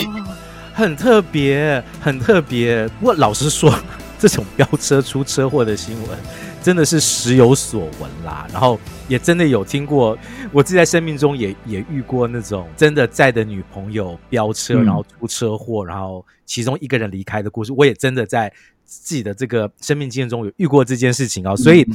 [0.74, 2.90] 很特别，很特别。
[3.00, 3.72] 我老实说，
[4.18, 6.18] 这种飙车出车祸的新闻
[6.64, 8.48] 真的是时有所闻啦。
[8.50, 10.18] 然后也真的有听过，
[10.50, 17.72] 我自己在生命中也也遇过那种真的载的女朋友飙车，然后出车祸，嗯，然后其中一个人离开的故事。
[17.72, 18.52] 我也真的在。
[18.86, 21.88] 自己的这个生命经验中有遇过这件事情啊，所以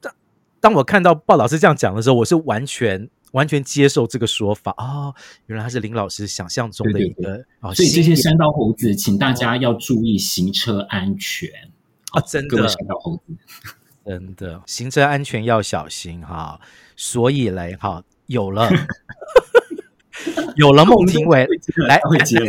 [0.00, 0.12] 当
[0.58, 5.14] 当我看到鲍老师这样讲的时候，我是完全完全接受这个说法哦，
[5.46, 7.44] 原来他是林老师想象中的一个。
[7.60, 11.48] 哦，所以这些山道猴子，请大家要注意行车安全
[12.10, 12.20] 啊！
[12.20, 13.22] 真的，山道猴子，
[14.08, 16.60] 真的行车安全要小心哈。
[16.96, 18.68] 所以嘞，哈，有了。
[20.56, 21.46] 有了孟庭苇
[21.86, 22.02] 来来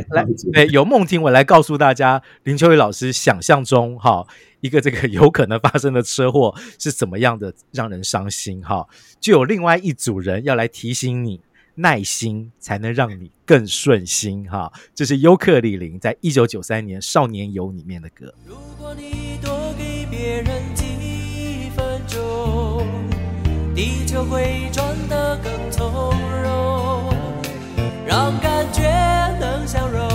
[0.10, 4.26] 来，对，有孟庭苇来告诉大家，林秋雨老师想象中哈
[4.62, 8.88] 一个这个有可能发生的车祸是怎么样的让人伤心哈，
[9.20, 11.42] 就有另外一组人要来提醒你，
[11.76, 14.74] 耐心才能让你更顺心哈。
[14.96, 18.34] 这是尤克里林在一九九三年《少年游》里面的歌。
[18.48, 20.74] 如果你多给别人
[22.10, 22.86] 中，
[23.74, 26.12] 地球会转得更从
[26.44, 27.14] 容。
[28.06, 28.82] 让感觉
[29.40, 30.10] 能相融，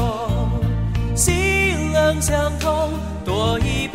[1.14, 2.90] 心能相通，
[3.24, 3.87] 多一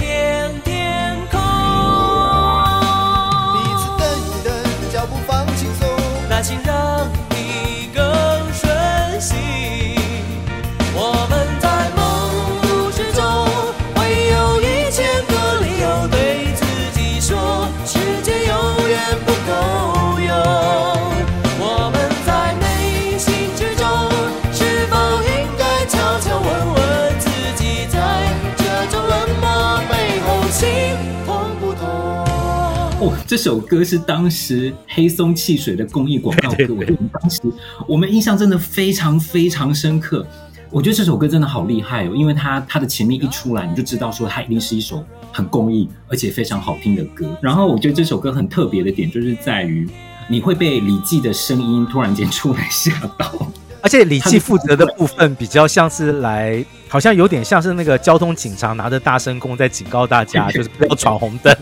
[33.29, 37.39] 这首歌是当时黑松汽水的公益广告 歌，我觉得当时
[37.87, 40.25] 我们印象真的非常非常深刻。
[40.71, 47.29] 我觉得这首歌真的好厉害哦，因为它它的前面一出来，你就知道说它一定是一首很公益而且非常好听的歌。
[47.39, 49.87] 然后我觉得这首歌很特别的点，就是在于
[50.27, 53.51] 你会被李记的声音突然间出来吓到，
[53.83, 61.55] 而且李记负责的部分比较像是来，好像有点像是那个交通警察拿着大声公在警告大家，就是不要闯红灯。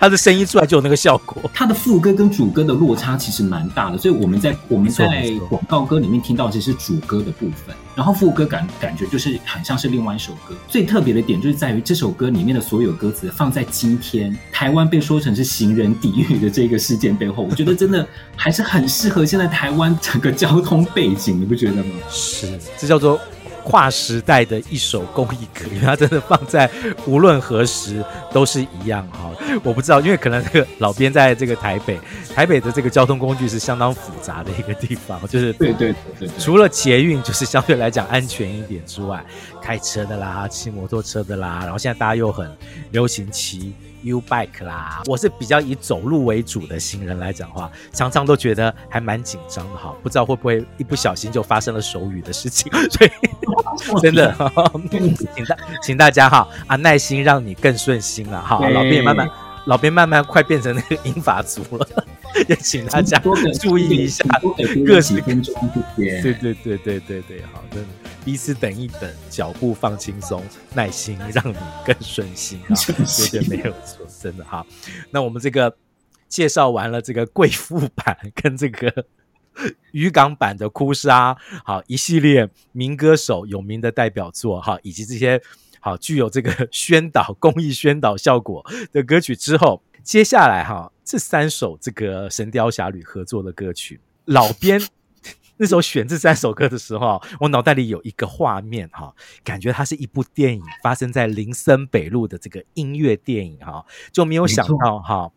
[0.00, 1.50] 他的声音出来就有那个效果。
[1.54, 10.54] 他的副歌跟主歌的落差其实蛮大的，所以我们在我们在广告歌里面听到其实是主歌的部分，然后副歌感感觉就是很像是另外一首歌。
[10.68, 21.90] 最特别的点就是在于这首歌里面的所有歌词放在今天台湾被说成是行人地狱的这个事件背后，我觉得真的还是很适合现在台湾整个交通背景，你不觉得吗？
[22.10, 23.18] 是，这叫做。
[23.68, 26.70] 跨时代的一首公益歌，因为它真的放在
[27.06, 28.02] 无论何时
[28.32, 29.30] 都是一样哈。
[29.62, 32.00] 我不知道，因为可能这个老编在这个台北，
[32.34, 39.22] 台北的这个交通工具是相当复杂的一个地方，就是对对对，除了捷运就是相对来讲安全一点之外，
[39.60, 42.50] 开车的啦，骑摩托车的啦，然后现在大家又很
[42.90, 43.74] 流行骑。
[44.04, 53.10] U bike 啦，我是比较以走路为主的行人来讲话，常常都觉得还蛮紧张的哈，不知道会不会一不小心就发生了手语的事情， 所以
[54.02, 54.34] 真的，
[55.34, 59.30] 请大请大家哈啊耐心，让你更顺心了哈，老边也慢慢，
[59.66, 61.88] 老边慢慢快变成那个英法族了，
[62.48, 63.18] 也请大家
[63.60, 64.24] 注意一下，
[64.86, 65.54] 各几分钟。
[65.96, 67.88] 对对对对对对，好，真的
[68.24, 70.42] 彼此等一等，脚步放轻松，
[70.74, 74.64] 耐心让你更顺心啊，绝对没有错，真的哈。
[75.10, 75.74] 那我们这个
[76.28, 78.92] 介绍完了这个贵妇版跟这个
[79.92, 85.40] 渔港版的哭砂，好一系列民歌手有名的代表作哈，以及这些。
[85.80, 94.82] 好，具有这个 宣导公益宣导效果的歌曲之后，接下来哈，这三首这个《神雕侠侣》合作的歌曲，老编
[95.56, 105.30] 那时候选这三首歌的时候，我脑袋里有一个画面哈，感觉它是一部电影，发生在林森北路的这个音乐电影哈，就没有想到哈，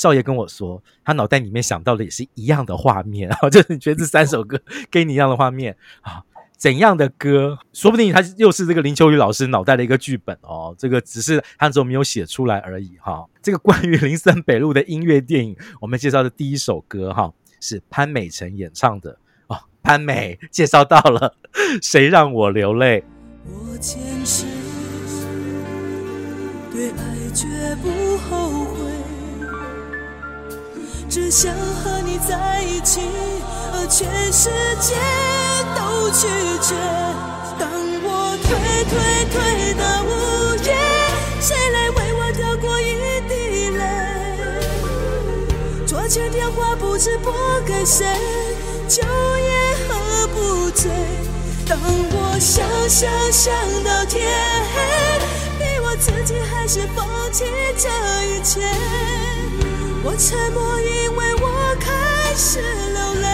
[0.00, 4.58] 少爷跟我说，他脑袋里面想到的也是一样的画面，啊 就是你觉得这三首歌
[4.90, 6.22] 跟你一样的画面啊。
[6.56, 7.58] 怎样的歌？
[7.72, 10.74] 说不定他又是这个林秋雨老师脑袋的一个剧本哦。
[10.78, 19.58] 这个只是他之后没有写出来而已哈、这个关于林森北路的音乐电影，我们介绍的第一首歌哈、是潘美辰演唱的哦。
[19.82, 21.34] 潘美介绍到了，
[21.82, 23.04] 谁让我流泪？
[23.46, 24.44] 我坚持
[26.70, 27.46] 对爱绝
[27.82, 28.79] 不后悔，
[31.10, 33.00] 只想和你在一起，
[33.74, 34.48] 而全世
[34.80, 34.94] 界。
[35.74, 36.26] 都拒
[36.62, 36.74] 绝。
[37.58, 37.68] 当
[38.02, 38.48] 我退
[38.86, 38.94] 退
[39.30, 40.08] 退到午
[40.64, 40.70] 夜，
[41.40, 42.94] 谁来为我掉过一
[43.28, 43.82] 滴泪？
[45.86, 47.32] 桌前电话不知拨
[47.66, 48.06] 给谁，
[48.88, 50.90] 酒也喝不醉。
[51.68, 53.52] 当我想想想
[53.84, 54.26] 到天
[54.74, 54.78] 黑，
[55.58, 57.44] 逼我自己还是放弃
[57.76, 57.88] 这
[58.26, 58.60] 一切。
[60.02, 62.58] 我沉默，因为我开始
[62.92, 63.28] 流泪。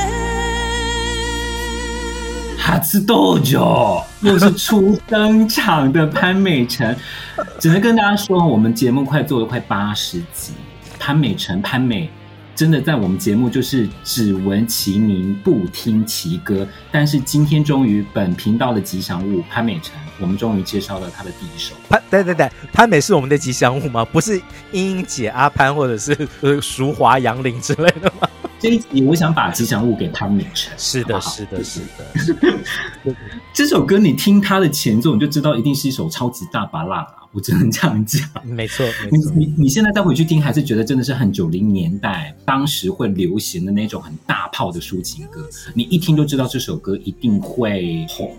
[2.83, 6.97] 初登场，又是初登场的潘美辰，
[7.61, 10.55] 只能跟大家说，我们节目快做了快八十集，
[10.99, 12.11] 潘美辰潘美
[12.57, 21.75] 真的在我们节目就是只闻其名不听其歌，但是今天终于本频道的吉祥物潘美辰，我们终于介绍了他的第一首。
[21.89, 24.05] 潘对对对，潘美是我们的吉祥物吗？
[24.05, 24.41] 不是
[24.73, 28.29] 英英姐阿潘或者是呃淑华杨林之类的吗？
[28.59, 30.73] 这一集我想把吉祥物给潘美辰。
[30.79, 33.15] 是的，是的，是的。
[33.53, 37.07] 这首歌你听它的前奏，你就知道一定是一首超级大芭乐啊！
[37.33, 38.23] 我只能这样讲。
[38.45, 39.31] 没错，没错。
[39.35, 45.47] 你你你现在再回去听，还是觉得真的是很九零年代当时会流行的那种很大炮的抒情歌。
[45.75, 48.35] 你一听就知道这首歌一定会红。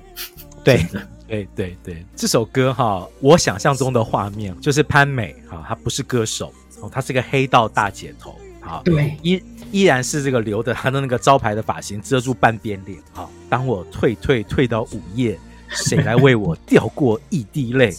[0.63, 0.84] 对，
[1.28, 2.06] 对，对，对。
[2.16, 8.36] 这首歌哈，我想象中的画面就是潘美哈，她不是歌手哦，她是个黑道大姐头。
[8.62, 12.98] 好，对，依依然是这个留的她的那个招牌的发型，遮住半边脸。
[13.13, 15.38] 好，当我退退退到午夜，
[15.70, 17.94] 谁来为我掉过一滴泪？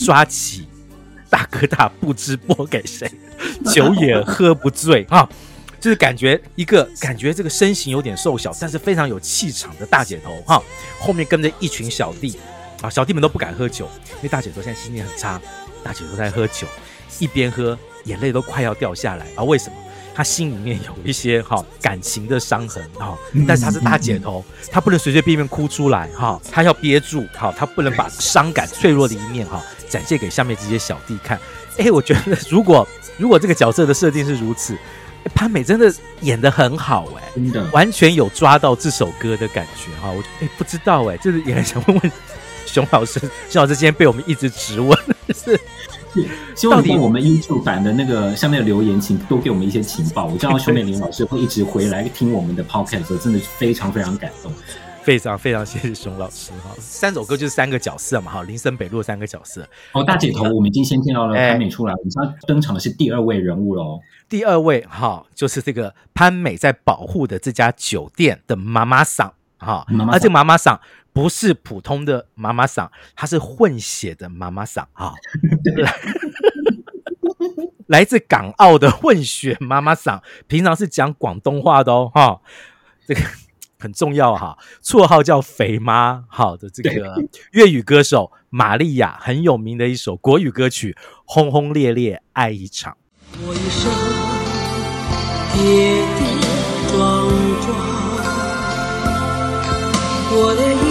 [0.00, 0.66] 抓起
[1.30, 3.10] 大哥大，不知拨给谁，
[3.72, 5.04] 酒也喝不醉。
[5.08, 5.28] 啊，
[5.80, 10.34] 就是感觉一个感觉这个身形有点瘦小，但是非常有气场的大姐头。
[10.46, 10.62] 哈，
[10.98, 12.36] 后面跟着一群小弟，
[12.84, 15.40] 啊，小弟们都不敢喝酒，因为大姐头现在心情很差，
[15.82, 16.66] 大姐都在喝酒，
[17.18, 19.26] 一边喝眼泪都快要掉下来。
[19.36, 19.76] 啊，为什么？
[20.14, 23.18] 她心里面有一些哈感情的伤痕哈，
[23.48, 31.40] 但是她是大姐头，她不能随随便便哭出来哈，她要憋住哈，她不能把伤感脆弱的一面哈展现给下面这些小弟看。
[31.78, 34.76] 哎，我觉得如果如果这个角色的设定是如此，
[35.34, 40.12] 潘美真的演的很好哎，真的完全有抓到这首歌的感觉哈。
[40.12, 42.12] 我哎不知道哎，就是也很想问问
[42.66, 44.98] 熊老师， 熊老师今天被我们一直质问
[45.34, 45.58] 是。
[46.54, 50.26] 希望我们 YouTube 版的那个下面的留言，请多给我们一些情报。
[50.26, 54.52] 我知道熊美玲老师会一直回来听我们的 Podcast，真的非常非常感动，
[55.02, 56.70] 非常非常谢谢熊老师哈。
[56.78, 59.68] 三首歌就是三个角色嘛哈，林森北路三个角色。
[59.90, 63.98] 哦，大姐头，我们已经先听到了潘美出来，我们知道登场的是第二位人物喽。
[64.28, 70.80] 第二位哈，就是这个潘美在保护的这家酒店的妈妈桑哈，而且妈妈桑。
[71.14, 75.14] 不是普通的妈妈嗓，她是混血的妈妈嗓啊，
[75.78, 75.94] 来
[77.86, 82.40] 来自港澳的混血妈妈嗓，平常是讲广东话的哦，哈、哦，
[83.06, 83.20] 这个
[83.78, 87.14] 很重要哈，绰号叫肥妈，好的这个
[87.52, 92.92] 粤语歌手玛丽亚很有名的一首国语歌曲《轰轰烈烈爱一场》。
[93.46, 93.88] 我一生
[95.52, 95.62] 跌
[96.18, 96.26] 跌
[96.90, 96.98] 撞
[97.60, 97.70] 撞，
[100.36, 100.83] 我的。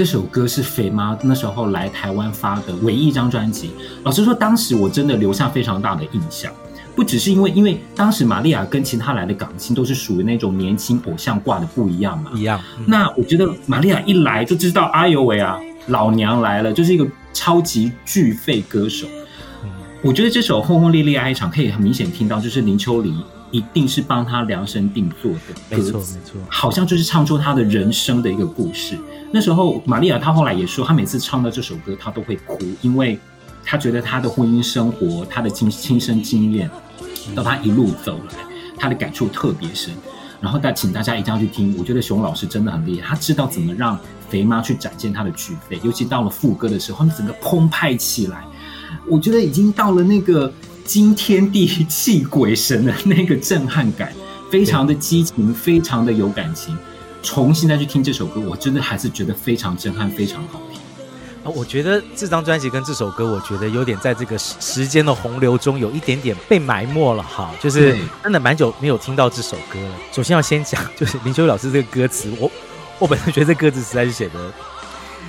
[0.00, 3.72] 这首歌是肥妈那时候来台湾发的唯一一张专辑。
[4.02, 6.50] 老实说，当时我真的留下非常大的印象。
[6.96, 12.58] 不只是因为，因为当时玛利亚跟其他来的港星都是属于那种年轻偶像挂的不一样嘛，一样。
[12.78, 19.06] 嗯、那我觉得玛利亚一来就知道，哎呦喂啊，老娘来了，就是一个超级巨肺歌手。
[19.64, 19.70] 嗯、
[20.00, 23.12] 我觉得这首《轰轰烈烈爱一场》可以很明显听到，就是林秋离
[23.50, 28.98] 一定是帮他量身定做的歌词，没错，没错，好像就是唱出他的人生的一个故事。
[29.32, 33.18] 那时候玛利亚她后来也说，她每次唱到这首歌，她都会哭，因为。
[33.62, 36.68] 她觉得她的婚姻生活，她的亲亲身经验，
[37.36, 38.34] 到她一路走来，
[38.76, 39.92] 她的感触特别深。
[40.40, 41.76] 然后，但请大家一定要去听。
[41.78, 43.96] 我觉得熊老师真的很厉害，他知道怎么让
[44.30, 48.42] 肥妈去展现她的巨肺，尤其到了副歌的时候，他整个澎湃起来。
[49.06, 50.50] 我觉得已经到了那个
[50.90, 54.12] 惊天地泣鬼神的那个震撼感，
[54.50, 56.76] 非常的激情，非常的有感情。
[57.22, 60.80] 重新再去听这首歌，我真的还是觉得非常震撼，非常好听。
[61.44, 69.94] 啊，我觉得这张专辑跟这首歌，我觉得有点在这个时时间的洪流中有一点点被埋没了哈，就是真的蛮久没有听到这首歌了。
[70.10, 72.50] 首先要先讲，就是林秋离老师这个歌词，我
[72.98, 74.52] 我本身觉得这歌词实在是写的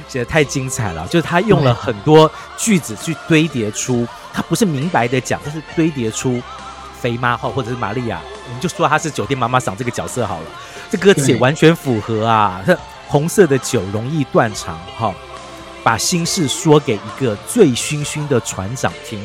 [0.08, 6.42] 写的太精彩了，就是他用了很多句子去堆叠出，他不是明白的讲，但是堆叠出
[7.00, 10.46] 肥妈或或者是玛利亚，我们就说她是酒店妈妈桑这个角色好了，
[10.90, 12.62] 这歌词也完全符合啊，
[13.08, 15.14] 红色的酒容易断肠哈。
[15.84, 19.20] 把心事说给一个醉醺醺的船长听，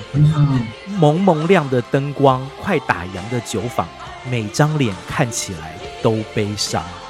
[0.99, 3.87] 蒙蒙亮的灯光，快打烊的酒坊，
[4.31, 7.06] 每张脸看起来都悲伤啊！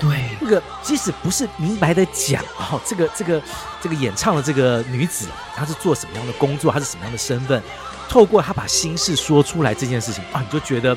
[0.00, 3.42] 对，那个即使不是明白的讲哦，这个这个
[3.80, 7.62] 这个演唱的这个女子，她是做什么样的工作，她是什么样的身份，
[8.08, 10.96] 透过她把心事说出来这件事情啊，你就觉得。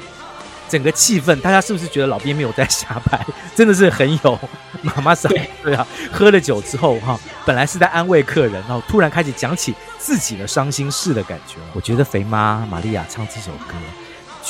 [0.69, 3.19] 整个气氛，大家是不是觉得老编没有在瞎掰？
[3.53, 4.39] 真的是很有
[4.81, 5.29] 妈妈桑。
[5.61, 11.55] 对啊，喝了酒之后哈，本来是在安慰客人，然后突然开始讲起自己的伤心事的感觉。
[11.73, 13.75] 我觉得肥妈玛利亚唱这首歌，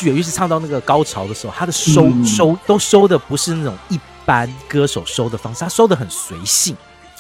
[0.05, 3.99] 尤其是唱到那个高潮的时候，她的收、嗯、收都收的不是那种一
[4.31, 6.73] 般歌手收的方式，他收的很随性。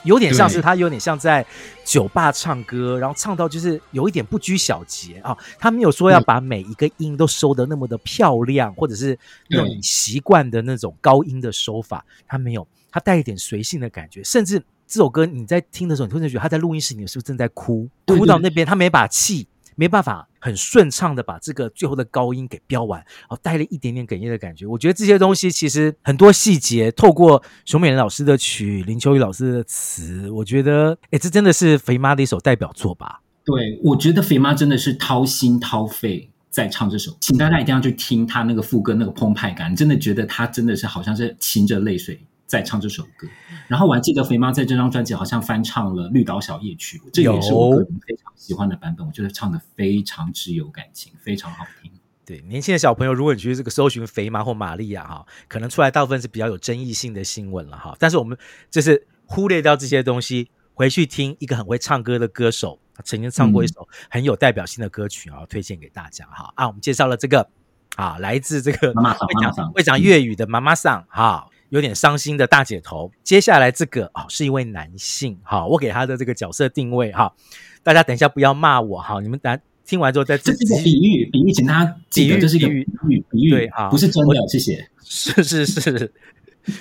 [0.03, 1.45] 有点像是他，有点像在
[1.83, 5.37] 酒吧唱歌，然后唱到就是有一点不拘小节啊。
[5.59, 14.23] 他没有说要把每一个音都收的那么的漂亮，或者是那种你习惯的那种高音的收法，他没有，他带一点随性的感觉。
[14.23, 17.89] 甚至这首歌你在听的时候，你突然觉得他在录音室里面是不是正在哭？
[18.07, 19.45] 哭到那边他没把气。
[19.75, 24.65] 没办法很顺畅的把这个最后的高音给飙完，然后，带了一点点哽咽的感觉。
[24.65, 33.21] 我觉得这些东西其实很多细节，透过熊美人老师的曲、林秋雨老师的词，我觉得，哎，这真的是肥妈的一首代表作吧？
[33.45, 42.19] 对，我觉得肥妈真的是掏心掏肺在唱这首，请大家一定要去听他那个副歌那个澎湃感，真的觉得他真的是好像是噙着泪水。
[42.51, 43.25] 在唱这首歌，
[43.69, 49.07] 然后我还记得肥妈在这张专辑好像翻唱了《绿岛小夜曲》，这也是我个人非常喜欢的版本。
[49.07, 51.89] 我觉得唱得非常之有感情，非常好听。
[52.25, 57.95] 对年轻的小朋友，如果你去这个搜寻肥妈或玛利亚哈，可能出来大部分是比较有争议性的新闻了哈。
[57.97, 58.37] 但是我们
[58.69, 66.51] 就是忽略掉这些东西，回去听一个很会唱歌的歌手，他曾经唱过一首很有代表性的歌曲啊，推荐给大家哈。
[66.57, 67.49] 啊，我们介绍了这个
[67.95, 71.47] 啊，来自这个妈妈桑，会讲会讲粤语的妈妈桑哈。
[71.71, 77.33] 有点伤心的大姐头，接下来这个啊、哦、是一位男性，好，我给他的这个角色定位哈，
[77.81, 80.37] 大家等一下不要骂我哈，你们等听完之后再。
[80.37, 84.85] 这是比喻，比喻，请大家记得这是一个比喻，比喻，比喻对哈，不是真的，谢谢。
[85.01, 86.13] 是是是，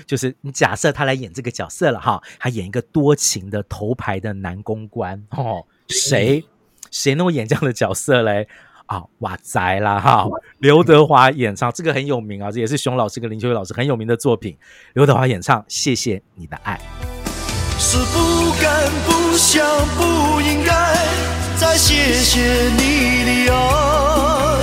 [0.06, 6.44] 就是你假设他来演这个角色了哈，他演一个多情的头牌的男公关哦，谁？
[6.90, 8.48] 谁能够演这样的角色嘞？
[8.90, 10.26] 啊、哦，哇塞啦哈！
[10.58, 14.56] 刘德华演唱这个很有名啊，这也是熊老师跟林秋月老师很有名的作品。
[14.94, 16.76] 刘德华演唱《谢谢你的爱》，
[17.80, 19.64] 是不敢、不想、
[19.96, 20.96] 不应该
[21.56, 24.58] 再谢谢你的爱，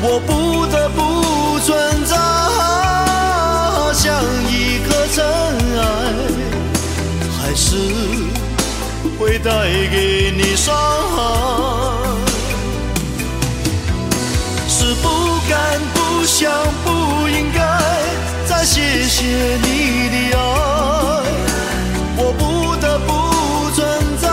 [0.00, 2.16] 我不得不存在，
[3.92, 5.24] 像一颗尘
[5.76, 5.82] 埃，
[7.36, 7.76] 还是
[9.18, 9.50] 会带
[9.90, 10.72] 给你伤
[16.38, 16.52] 想、
[16.84, 17.58] 不应该
[18.44, 19.24] 再谢谢
[19.56, 20.38] 你的爱，
[22.18, 23.80] 我不得不存
[24.20, 24.28] 在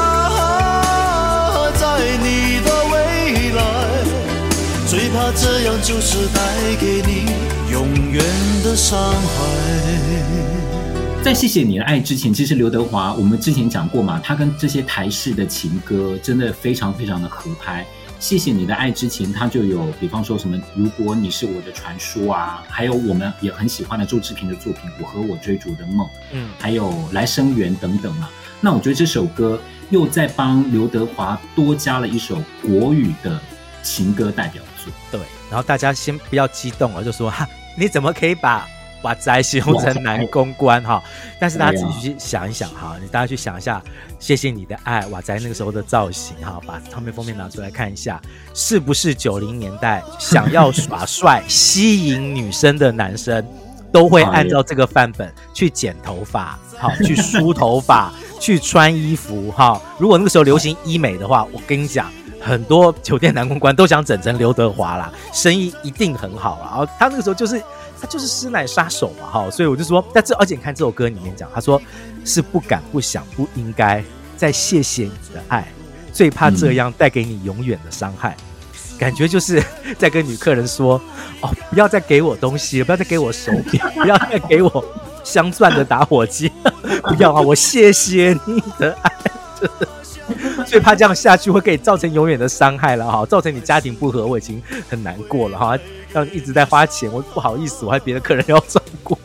[1.80, 1.82] 在
[2.18, 2.94] 你的未
[3.56, 3.62] 来，
[4.86, 6.42] 最怕这样就是带
[6.78, 7.24] 给你
[7.72, 8.22] 永远
[8.66, 9.14] 的伤害。
[11.24, 17.86] 在谢谢你的爱之前，其实刘德华我们之前讲过嘛，他跟这些台式的情歌真的非常非常的合拍。
[18.24, 28.30] 谢谢你的爱之前，他就有，比方说什么，如果你是我的传说啊，还有我们也很喜欢的周志平的作品《我和我追逐的梦》，嗯，还有来生缘等等嘛。
[28.62, 33.38] 那我觉得这首歌又在帮刘德华多加了一首国语的
[33.82, 34.94] 情歌代表作。
[35.12, 35.20] 对，
[35.50, 37.46] 然后大家先不要激动了，就说哈，
[37.78, 38.66] 你怎么可以把
[39.04, 41.02] 瓦仔形容成男公关哈？
[41.40, 43.82] 但是大家自己去想一想哈，你大家去想一下，
[44.20, 48.20] 谢谢你的爱，瓦仔那个时候的造型哈，把唱片封面拿出来看一下，
[48.54, 53.46] 是不是九零年代想要耍帅吸引女生的男生？
[53.92, 59.80] 都会按照这个范本去剪头发，好，去梳头发，去穿衣服，哈。
[60.00, 66.70] 如果那个时候流行医美的话，我跟你讲，很多酒店男公关都想整成刘德华啦，生意一定很好啦。
[66.72, 67.62] 然后他那个时候就是
[68.04, 69.50] 他就是师奶杀手嘛，哈。
[69.50, 71.82] 所以我就说，但这而且你看这首歌里面讲，他说
[72.26, 74.04] 是不敢、不想、不应该
[74.36, 75.66] 再谢谢你的爱，
[76.12, 78.36] 最怕这样带给你永远的伤害。
[79.00, 79.64] 感觉就是
[79.98, 81.02] 在跟女客人说
[81.42, 84.86] ：“哦，不要再给我东西，不要再给我手表， 不要再给我
[85.24, 86.52] 镶钻的打火机，
[87.08, 87.40] 不要啊！
[87.42, 89.12] 我谢谢你的爱，
[90.68, 95.78] 最怕这样下去会给你造成永远的伤害了哈，造成你家庭不和，我已经很难过了哈，
[96.14, 99.18] 让你一直在花钱，我不好意思，我还别的客人要照顾。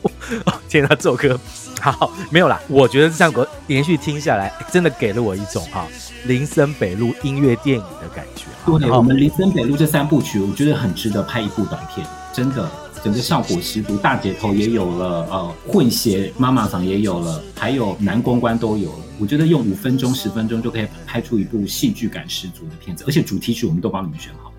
[0.47, 1.39] 哦，天哪，这首歌。”
[1.80, 2.61] 好，没有啦。
[2.66, 5.86] 我觉得这首歌连续听下来，真的给了我一种哈
[6.24, 8.47] 林森北路音乐电影的感觉。
[8.80, 12.05] 对，我们林森北路这三部曲，我觉得很值得拍一部短片。
[12.32, 12.68] 真的，
[13.05, 18.99] 整个效果十足，大姐头也有了，呃，混血妈妈桑也有了，还有男公关都有了。
[19.20, 24.53] 我觉得用五分钟、十分钟就可以拍出一部戏剧感十足的片子，而且主题曲我们都帮你们选好。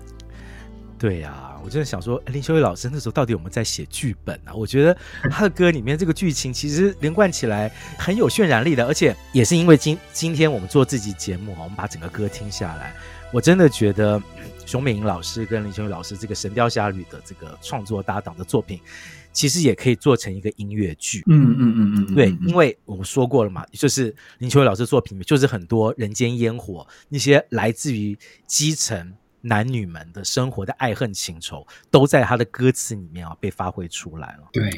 [0.98, 1.49] 对呀、啊。
[1.64, 4.54] 我真的想说，林秋月老师那时候到底有没有在写剧本啊？
[4.54, 4.96] 我觉得
[5.30, 12.94] 他的歌里面这个剧情其实连贯起来很有渲染力的，而且也是因为今今天我们做这集节目哈，我们把整个歌听下来，
[13.32, 14.20] 我真的觉得
[14.66, 18.80] 熊美玲老师跟林秋月老师这个《神雕侠侣》的这个创作搭档的作品，
[19.32, 21.22] 其实也可以做成一个音乐剧。
[21.26, 29.12] 嗯嗯嗯嗯，对，因为我们说过了嘛，就是林秋月老师作品就是很多人间烟火，那些来自于基层。
[29.42, 34.48] 男女们的生活的爱恨情仇，都在他的歌词里面啊被发挥出来了。
[34.52, 34.70] 对，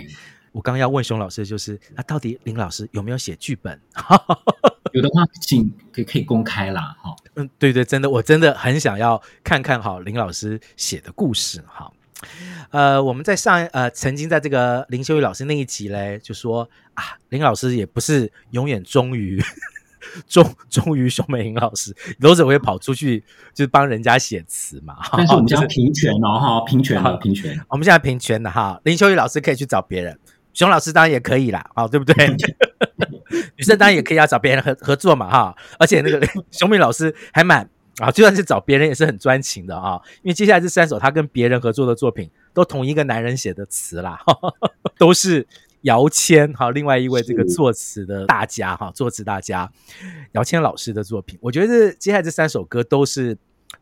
[0.53, 3.81] 我刚要问熊老师，就是那到底林老师有没有写剧本？
[4.93, 6.95] 有的话，请可以可以公开啦。
[7.03, 11.65] 哈，嗯，对对，真的，我真的很想要看看好林老师写的故事。
[11.67, 11.91] 哈，
[12.71, 19.43] 呃，我们在上呃曾经在这个林修义老师那一集嘞，就说啊，林老师也不是永远忠于。
[20.27, 23.21] 终 终于，熊美玲老师有时候会跑出去，
[23.55, 24.97] 就是帮人家写词嘛。
[25.13, 27.59] 但是我们要平权哦，哈，平权的平权。
[27.69, 30.19] 我们现在平权的哈，林秋雨老师可以去找别人，
[30.53, 32.15] 熊老师当然也可以啦，啊，对不对？
[33.57, 35.57] 女生当然也可以要找别人合合作嘛，哈。
[35.79, 44.19] 而且那个 熊美老师还蛮啊，就算是找别人也是很专情的啊，因为接下来这三首他跟别人合作的作品，都同一个男人写的词啦，
[44.99, 45.47] 都是。
[45.83, 49.71] 姚谦哈，另外一位这个作词的大家哈，作词大家
[50.33, 53.37] 姚谦老师的作品，我觉得接下来这三首歌都是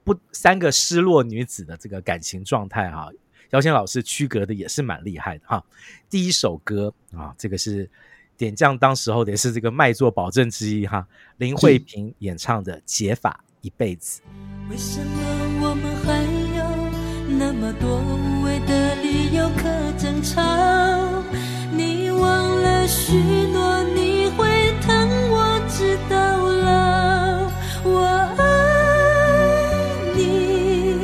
[0.04, 3.08] 不三个失落女子的这个感情状态哈。
[3.50, 5.64] 姚谦老师区隔的也是蛮厉害的哈。
[6.08, 7.90] 第一首歌啊，这个是
[8.36, 11.06] 点将当时候的也是这个卖座保证之一哈，
[11.38, 14.22] 林慧萍演唱的《解法一辈子》。
[14.70, 16.22] 为什么我们还
[16.56, 16.64] 有
[17.36, 19.64] 那么多无谓的没有可
[19.98, 20.40] 争吵？
[21.72, 23.12] 你忘了许
[23.52, 24.48] 诺，你会
[24.86, 27.50] 疼，我知道了。
[27.82, 28.06] 我
[28.38, 28.44] 爱
[30.14, 31.02] 你，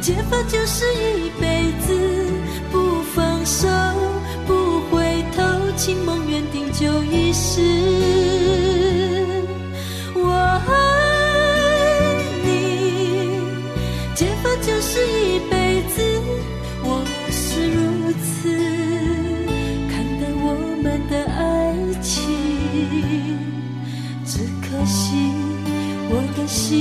[0.00, 1.92] 解法就是一辈子
[2.70, 3.68] 不放手，
[4.46, 5.42] 不回头，
[5.76, 8.05] 情梦缘定就一世。
[26.66, 26.74] 解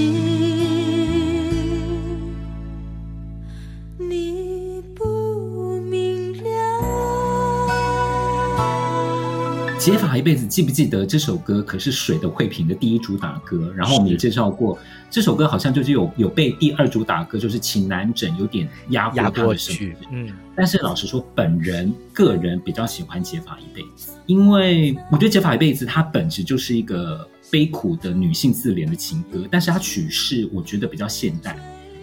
[10.00, 11.62] 法一辈子，记不记得这首歌？
[11.62, 13.72] 可是水的慧萍的第一主打歌。
[13.76, 14.76] 然后我们也介绍过，
[15.12, 19.94] 这首歌好像就是有有被第二主打歌，就是情难枕有点压过他的声音。
[20.12, 24.14] 嗯，但是老实说，本人个人比较喜欢解法一辈子。
[24.26, 31.58] 因为我觉得《解法一辈子》它本质就是一个悲苦的女性自怜的情歌，但是它曲式我觉得比较现代。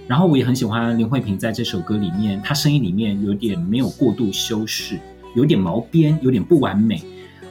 [0.08, 4.98] 然后我也很喜欢林慧萍在这首歌里面，她声音里面有点没有过度修饰，
[5.36, 7.02] 有点毛边，有点不完美。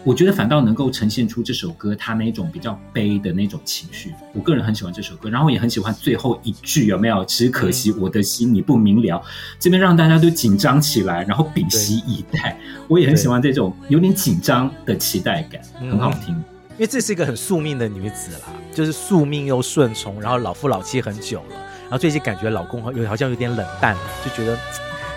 [0.04, 4.12] 我觉得反倒能够呈现出这首歌它那种比较悲的那种情绪。
[4.34, 7.24] 我个人很喜欢这首歌，然后也很喜欢最后一句有没有？
[7.26, 9.22] 只可惜我的心你不明了，
[9.60, 12.58] 这边让大家都紧张起来，然后屏息以待。
[12.88, 16.36] 我也很喜欢这种有点紧张的期待感，很好听。
[16.78, 23.96] 因为这是一个很宿命的女子啦，就是宿命又顺从，然后老夫老妻很久了，然后最近感觉老公有好像有点冷淡，
[24.26, 24.58] 就觉得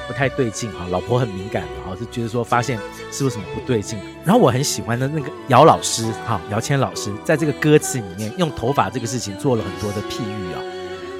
[0.07, 0.87] 不太对劲哈。
[0.91, 2.79] 老婆很敏感的哈，就觉得说发现
[3.11, 3.99] 是不是什么不对劲。
[4.25, 10.74] 然后我很喜欢的那个姚老师哈，姚谦老师在这个歌词里面用头发这个事情做了很多的譬喻啊。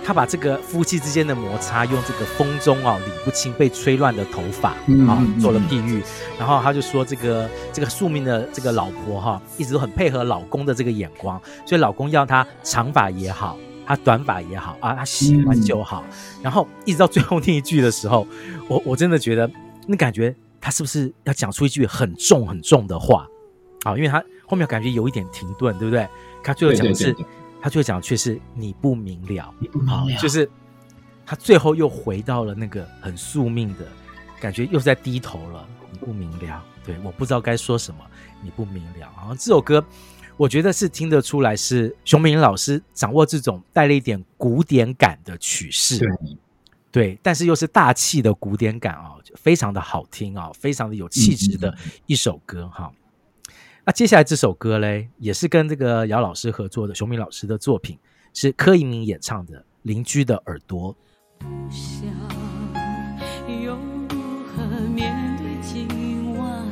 [0.05, 4.73] 他把这个夫妻之间的摩擦，用这个风中啊理不清被吹乱的头发
[5.09, 6.03] 啊做了譬喻，
[6.39, 16.05] 然后他就说这个这个宿命的这个老婆哈，一直都很配合老公的这个眼光，所以老公要她长发也好，她短发也好啊，她喜欢就好，
[16.43, 18.27] 然后一直到最后那一句的时候，
[18.69, 19.51] 我我真的觉得
[19.87, 23.27] 那感觉他是不是要讲出一句很重很重的话
[23.85, 23.97] 啊？
[23.97, 26.07] 因为他后面感觉有一点停顿，对不对？
[26.43, 27.17] 他最后讲的是。
[27.65, 30.47] 他最后讲却是你不明了，你不明了，就是
[31.25, 33.87] 他最后又回到了那个很宿命的
[34.39, 35.67] 感觉，又在低头了。
[35.91, 38.05] 你不明了，对，我不知道该说什么。
[38.43, 39.83] 你不明了，然后这首歌，
[40.37, 46.09] 我觉得是听得出来是熊明老师掌握这种带了一点古典感的曲式，对，
[46.93, 52.93] 对，但是又是大气的古典感啊，非常的好听啊，非常的有气质的一首歌哈。
[52.93, 53.01] 嗯嗯
[53.87, 57.99] 那接下来这首歌嘞，也是跟这个姚老师合作的，熊敏老师的作品，
[58.33, 60.91] 是柯以敏演唱的《邻居的耳朵》。
[61.39, 62.09] 不想
[63.63, 63.77] 又
[64.09, 66.67] 如何面对今晚，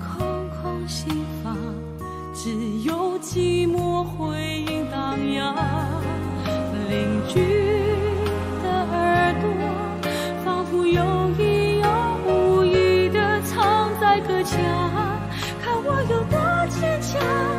[0.00, 1.56] 空空心房，
[2.34, 2.50] 只
[2.82, 5.54] 有寂寞回音荡漾。
[6.90, 7.38] 邻居
[8.64, 9.48] 的耳朵，
[10.44, 11.86] 仿佛有意有
[12.26, 14.85] 无意的藏在隔墙。
[17.18, 17.55] 啊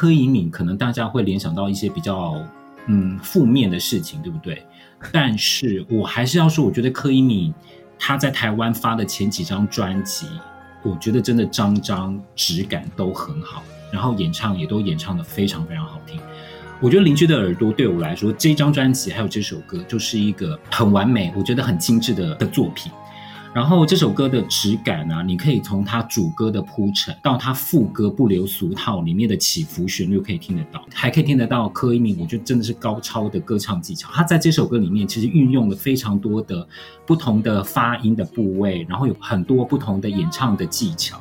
[0.00, 2.42] 柯以敏，可能大家会联想到一些比较
[2.86, 4.64] 嗯负面的事情，对不对？
[5.12, 7.52] 但是我还是要说，我觉得柯以敏
[7.98, 10.26] 他在台湾发的前几张专辑。
[10.82, 16.18] 我觉得真的张张质感都很好，然后演唱也都演唱的非常非常好听。
[16.80, 22.90] 我觉得邻居的耳朵对我来说，这张专辑还有这首歌就是一个很完美，我觉得很精致的的作品。
[23.52, 34.08] 然后这首歌的质感啊，你可以从它主歌的铺陈到它副歌不留俗套里面的起伏旋律可以听得到，还可以听得到柯以铭，我觉得真的是高超的歌唱技巧。
[34.12, 36.64] 他在这首歌里面其实运用了非常多的
[37.04, 41.20] 不同的发音的部位，然后有很多不同的演唱的技巧。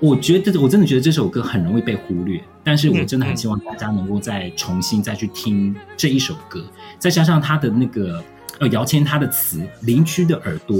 [0.00, 6.62] 我觉得我真的觉得这首歌很容易被忽略，但是我真的很希望大家能够再重新再去听这一首歌，
[6.98, 8.22] 再加上他的那个
[8.60, 10.76] 呃姚谦他的词《邻居的耳朵》。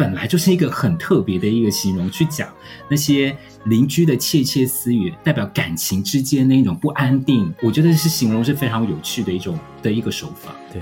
[0.00, 2.48] 本来就是一个很特别的一个形容，去讲
[2.88, 7.52] 那些邻居的窃窃私语，代表感情之间那一种不安定。
[7.60, 10.52] 我觉得是形容是非常有趣的一种的一个手法。
[10.72, 10.80] 对，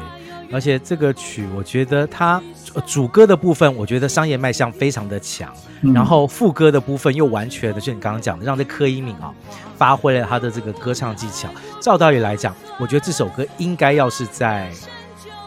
[0.53, 2.41] 而且这个曲，我觉得它
[2.87, 9.35] 主歌的部分，我觉得商业卖相非常的强，嗯、然后副歌的部分又完全的，就你刚刚讲的，让这柯以敏啊
[9.77, 11.49] 发挥了他的这个歌唱技巧。
[11.81, 14.71] 照道理来讲，我觉得这首歌应该要是在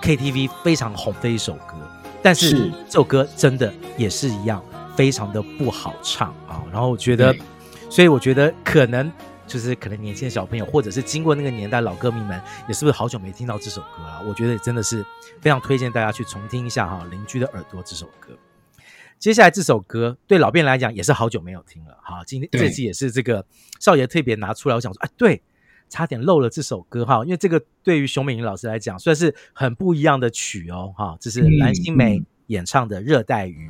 [0.02, 1.71] KTV 非常红的一首歌。
[2.22, 4.64] 但是这首歌真的也是一样，
[4.96, 6.64] 非常的不好唱啊。
[6.72, 7.36] 然后我觉得，
[7.90, 9.12] 所以我觉得可能
[9.48, 14.24] 就是可能年轻的小朋友，或者是经过那个年代老歌迷们，也是不是好久没听到这首歌了？
[14.28, 15.06] 我觉得真的是
[15.40, 18.38] 非常推荐大家去重听一下哈，《邻居的耳朵》这首歌。
[19.18, 21.98] 接下来这首歌对老编来讲也是好久没有听了。
[22.02, 23.46] 好，今天这次也是这个
[23.80, 25.42] 少爷特别拿出来，我想说，哎，对。
[25.92, 33.70] 差点漏了这首歌哈，因为这个对于熊美玲老师来讲算是很不一样的曲哦哈，这是蓝心湄演唱的《热带鱼》。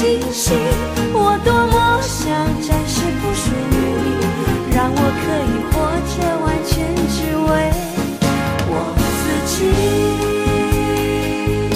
[0.00, 0.54] 惊喜
[1.12, 2.32] 我多么想
[2.62, 4.08] 展示不属于你
[4.74, 5.76] 让我可以活
[6.08, 6.72] 着完全
[7.10, 7.52] 只为
[8.66, 9.52] 我自己。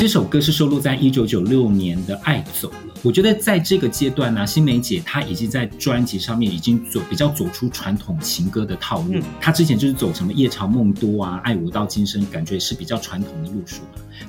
[0.00, 9.20] 这首歌是收录在一九九六年的爱走了我觉得在这个阶段呢新梅姐她已经在专辑上面已经走比较走出传统情歌的套路。
[9.38, 13.82] 她之前就是走什么夜长梦多啊爱我到今生感觉是比较传统的路数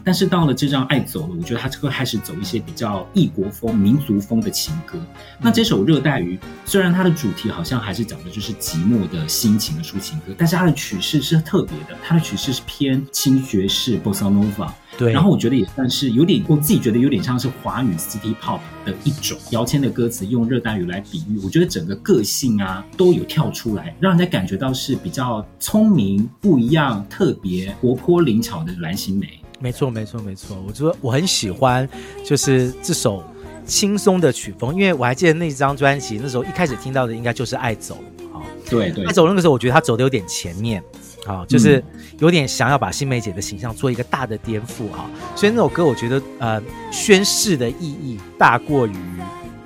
[0.04, 5.00] 但是到了这张《爱走了》，我觉得她会开始走一些比较异国风、民族风的情歌。
[5.39, 14.70] 那这首《热带鱼》虽然它的主题好像还是讲的就是寂寞的心情的抒情歌，但是它的曲式是特别的，它的曲式是偏轻爵士 Bossa Nova。
[14.98, 19.38] 对，然后我觉得也算是有点，我自己觉得有点像是华语 City Pop 的一种。
[19.50, 29.28] 姚谦的歌词用热带鱼来比喻，我觉得整个个性啊都有跳出来，让人家感觉到是比较聪明、不一样、特别活泼灵巧的蓝心湄。
[29.66, 30.55] 没错，没错，没错。
[30.68, 31.89] 我觉得我很喜欢，
[32.24, 33.24] 就是这首
[33.66, 37.97] 轻松的曲风，因为我还记得那张专辑，那时候一开始听到的应该就是《爱走》
[38.38, 38.43] 啊。
[38.70, 40.84] 对对，爱走那个时候，我觉得他走的有点前面。
[41.26, 41.84] 啊，就是
[42.20, 46.61] 有点想要把新梅姐的形象做一个大的颠覆哈，所以那首歌我觉得呃
[46.91, 48.93] 宣誓的意义大过于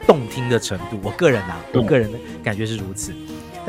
[0.08, 3.12] 动听的程度，我个人啊，我个人的感觉是如此。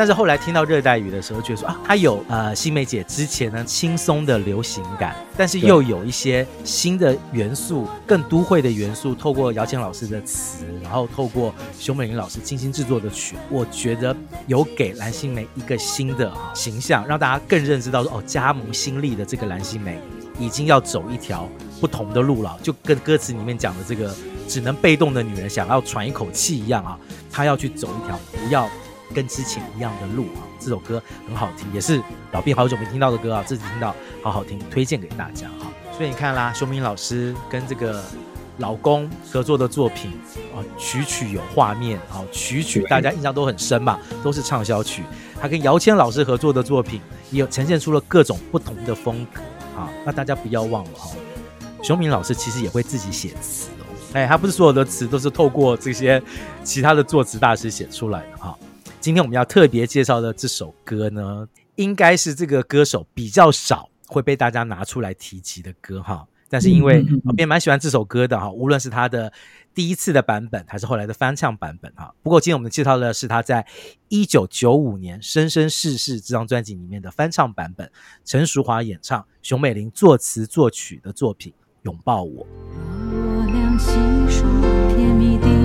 [0.00, 19.96] 但是后来听到热带雨的时候，觉得说啊，它有呃新梅姐之前呢轻松的流行感，但是又有一些新的元素，更都会的元素，透过姚谦老师的词，然后透过熊美玲老师精心制作的曲，我觉得有给蓝心湄一个新的形象，让大家更认知到说哦，加盟新力的这个蓝心湄
[20.38, 21.46] 已经要走一条
[21.78, 24.16] 不同的路了，就跟歌词里面讲的这个
[24.48, 26.98] 只能被动的女人想要喘一口气一样啊，
[27.30, 28.66] 她要去走一条不要。
[29.14, 32.02] 跟之前一样的路啊，这首歌很好听，也是
[32.32, 35.70] 老毕好久没听到的歌啊，这次听到好好听，推荐给大家哈。
[35.96, 38.02] 所以你看啦，熊明老师跟这个
[38.58, 40.12] 老公合作的作品
[40.54, 45.02] 啊，曲曲有画面啊，曲曲大家印象都很深嘛，都是畅销曲。
[45.40, 47.00] 他跟姚谦老师合作的作品，
[47.30, 49.40] 也有呈现出了各种不同的风格
[49.78, 49.90] 啊。
[50.04, 51.10] 那大家不要忘了哈，
[51.82, 56.22] 熊明老师其实也会自己写词哦，哎，他不是所有的词都是透过这些
[56.62, 58.56] 其他的作词大师写出来的哈。
[59.00, 66.26] 今天我们要特别介绍的这首歌呢，应该是这个歌手比较少会被大家拿出来提及的歌哈。
[66.50, 69.32] 但是因为我也蛮喜欢这首歌的哈，无论是他的
[69.74, 72.14] 第一次的版本，还是后来的翻唱版本哈。
[72.22, 73.66] 不过今天我们介绍的是他在
[74.08, 77.90] 一九九五年《生生世世》这张专辑里面的翻唱版本，
[78.26, 81.50] 陈淑桦演唱，熊美玲作词作曲的作品
[81.84, 82.46] 《拥抱我》。
[84.90, 85.59] 歌的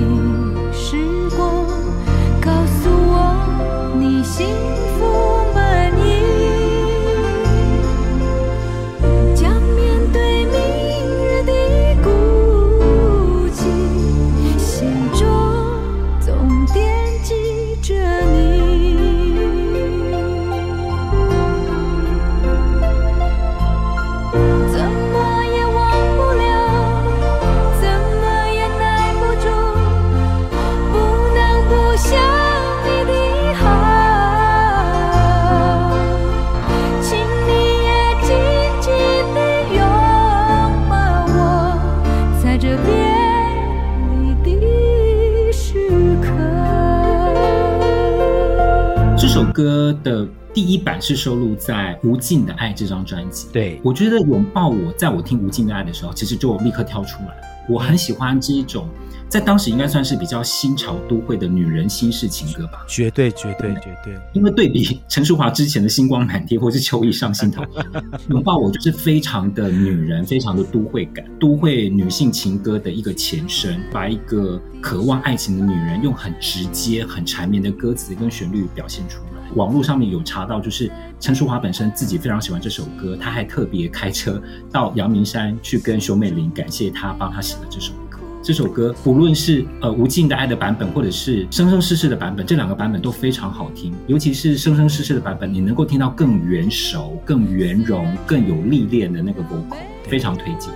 [50.54, 53.48] 第一版是收录在《无尽的爱》这张专辑。
[53.52, 57.36] 对，我觉得拥抱我，在我听《无尽的爱》的时候，其实就立刻跳出来。
[57.68, 58.88] 我很喜欢这一种，
[59.28, 62.86] 在当时应该算是比较新潮都会的女人心事情歌吧。
[62.88, 64.16] 绝对，绝对，绝对。
[64.34, 67.64] 因为对比陈淑桦之前的星光满天或是秋意上心头，
[68.30, 79.35] 拥抱我就是非常的女人，非常的都会感，都会女性情歌的一个前身，把一个渴望爱情的女人用很直接、很缠绵的歌词跟旋律表现出来。
[79.54, 84.42] 网络上面有查到，就是陈淑樺本身自己非常喜欢这首歌，他还特别开车
[84.72, 88.20] 到阳明山去跟熊美玲感谢他帮他写的这首歌。
[88.42, 93.94] 这首歌不论是呃无尽的爱的版本，或者是生生世世的版本，这两个版本都非常好听。
[94.08, 99.78] 尤其是生生世世的版本，你能够听到更圆熟、更圆融、更有历练的那个 vocal，
[100.08, 100.72] 非常推荐。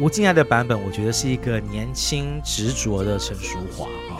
[0.00, 4.19] 无尽爱的版本，我觉得是一个年轻执着的陈淑樺哈。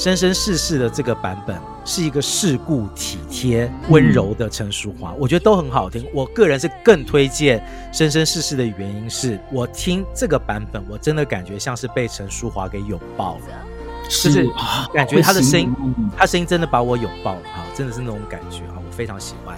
[0.00, 6.08] 生生世世的这个版本是一个世故体贴、温柔的陈淑桦，我觉得都很好听。
[6.14, 13.42] 我个人是更推荐生生世世的原因是我听这个版本，我真的感觉像是被陈淑桦给拥抱了，
[14.08, 14.48] 是就是
[14.94, 15.70] 感觉他的声音，
[16.16, 19.54] 他声音真的把我拥抱了哈，真的是那种感觉啊，我非常喜欢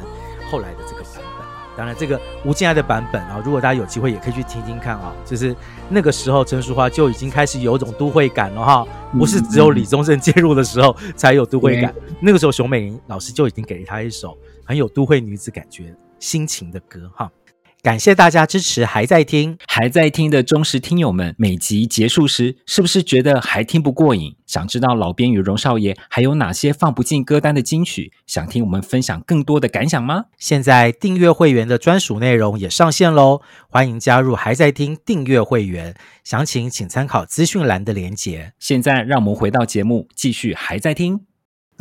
[0.51, 1.32] 后来的这个版本。
[1.77, 5.14] 当然，这个无尽爱的版本啊，如果大家有机会也可以去听听看啊。
[5.25, 5.55] 就是
[5.89, 8.87] 那个时候，陈淑桦就已经开始有一种都会感了哈，
[9.18, 11.95] 不是只有李宗盛介入的时候才有都会感。
[12.20, 17.31] 那个时候，熊美玲老师就已经给了他一首很有都会女子感觉心情的歌哈。
[17.83, 24.37] 感谢大家支持，还在听，还在听的忠实听友们，每集结束时，是不是觉得还听不过瘾？
[24.47, 28.12] 想知道老编与荣少爷还有哪些放不进歌单的金曲？
[28.24, 30.26] 想听我们分享更多的感想吗？
[30.39, 38.53] 现在订阅会员的专属内容也上线喽，欢迎加入还在听订阅会员，详情请参考资讯栏的连结。
[38.61, 41.32] 现在让我们回到节目，继续还在听。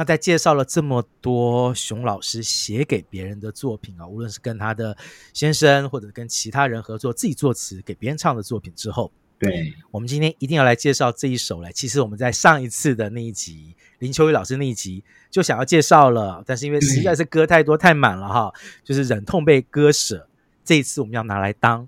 [0.02, 4.98] 那在介绍了这么多熊老师写给别人的作品啊，无论是跟他的
[5.32, 11.72] 先生，或者跟其他人合作，自己作词给别人唱的作品之后，对，我们今天一定要来介绍这一首来。
[11.72, 18.52] 其实我们在上一次的那一集林秋雨老师那一集就想要介绍了，但是因为实在是歌太多太满了哈，
[18.84, 20.28] 就是忍痛被割舍。
[20.66, 21.88] 这一次我们要拿来当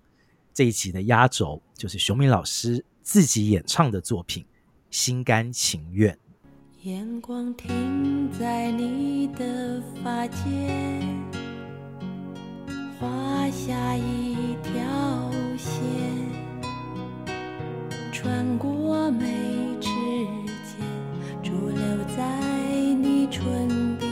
[0.53, 4.43] 这一集的压轴，就是熊明老师自己演唱的作品
[4.91, 6.13] 《心甘情愿》。
[6.83, 11.07] 眼光停在你的发间，
[12.99, 13.07] 画
[13.51, 15.81] 下一条线，
[18.11, 19.25] 穿过眉
[19.79, 19.87] 之
[20.67, 20.75] 间，
[21.41, 21.79] 驻留
[22.17, 22.21] 在
[23.01, 24.11] 你唇边。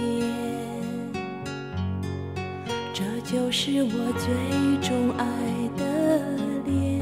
[2.93, 4.33] 这就是我最
[4.79, 5.25] 钟爱
[5.75, 5.83] 的
[6.63, 7.01] 脸，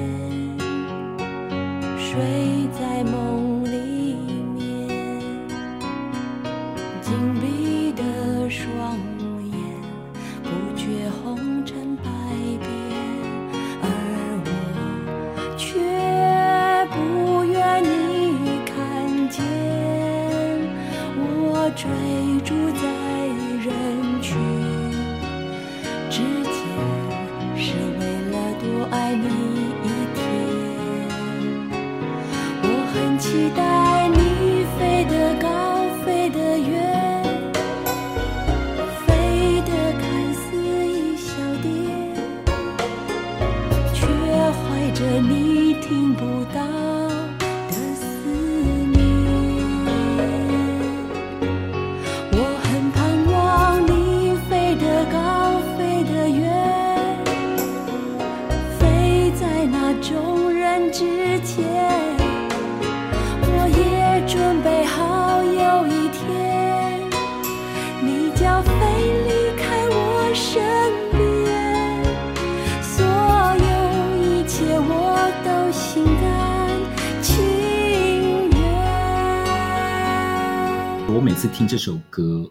[1.99, 3.38] 睡在梦。
[7.09, 7.58] 紧闭。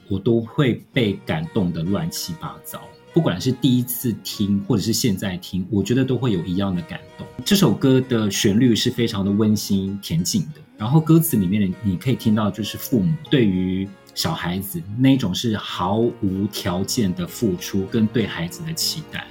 [0.09, 2.81] 我都会被感动得乱七八糟。
[3.13, 7.27] 不管是第一次听，或者是现在听，我觉得都会有一样的感动。
[7.45, 19.27] 这首歌的旋律是非常的温馨恬静的，然后歌词里面你可以听到，就是父母对于小孩子那种是毫无条件的付出跟对孩子的期待。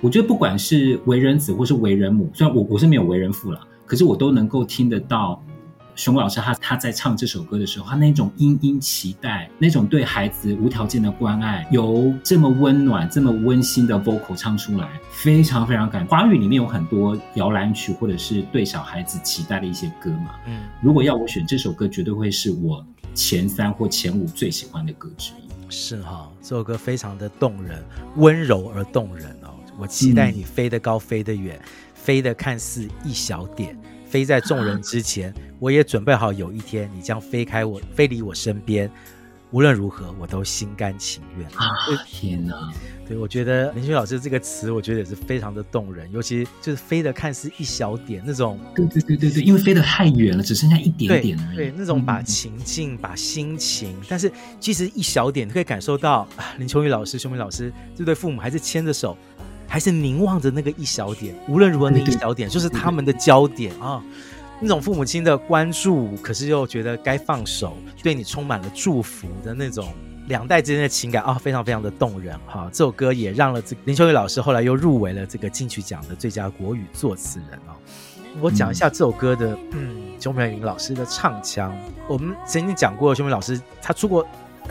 [0.00, 5.40] 我觉得不管是为人子或是为人母，虽然我我是没有为人父啦，可是我都能够听得到。
[5.98, 16.06] 熊老师他他在唱这首歌的时候，他那种殷殷期待，那种对孩子无条件的关爱，由这么温暖、这么温馨的 vocal 唱出来，非常非常感。
[16.06, 20.36] 华语里面有很多摇篮曲，或者是对小孩子期待的一些歌嘛。
[20.46, 25.68] 嗯，如果要我选这首歌，绝对会是我前三或前五最喜欢的歌之一。
[25.68, 27.82] 是哈，这首歌非常的动人，
[28.14, 29.50] 温柔而动人哦。
[29.76, 31.60] 我期待你飞得高，飞得远，
[31.92, 33.76] 飞得看似一小点。
[34.08, 38.90] 飞在众人之前，我也准备好有一天你将飞开我，飞离我身边。
[39.50, 41.48] 无论如何，我都心甘情愿。
[41.52, 41.72] 啊，
[42.06, 42.54] 天哪！
[43.08, 48.60] 对，我觉得林秋老师这个词，我觉得也是非常的动人，尤其就是飞的看似一小点那种。
[48.74, 51.56] 对对对对对，因为飞得太远了，只剩下一点点而已。
[51.56, 54.30] 对，对，那种把情境、嗯、把心情，但是
[54.60, 56.28] 其实一小点，可以感受到
[56.58, 59.16] 林秋雨老师、熊明老师这对父母还是牵着手。
[59.68, 64.02] 还是凝望着那个一小点，无论如何那一小点就是他们的焦点啊！
[64.60, 69.92] 那种父母亲的关注，可是又觉得该放手，对你充满了祝福的那种
[70.26, 72.68] 两代之间的情感啊，非常非常的动人哈！
[72.72, 77.76] 这首歌也让了这林秋雨老师后来又入围了这个金曲奖的最佳国语作词人啊！
[78.40, 81.76] 我讲一下这首歌的嗯，熊明云老师的唱腔，
[82.08, 84.26] 我们曾经讲过，熊明老师他出过。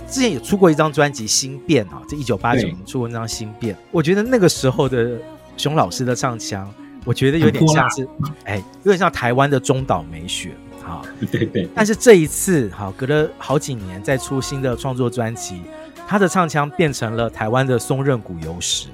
[0.10, 5.18] 之前也出过一张专辑《心变》啊，这一九八九年出过那张《心变》，我觉得那个时候的
[5.58, 6.72] 熊老师的唱腔，
[7.04, 8.08] 我觉得有点像是，
[8.46, 10.52] 哎，有点像台湾的中岛美雪，
[10.86, 11.68] 哈，对对。
[11.76, 15.62] 但是这一次，哈，隔了好几年再出新的创作专辑，
[16.08, 18.88] 他的唱腔变成了台湾的松任谷由实，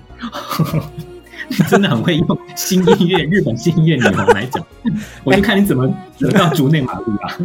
[1.47, 4.65] 你 真的很会用新音乐、日本新音乐女王来讲，
[5.23, 5.87] 我就看你怎么
[6.17, 7.37] 得到竹内玛利亚。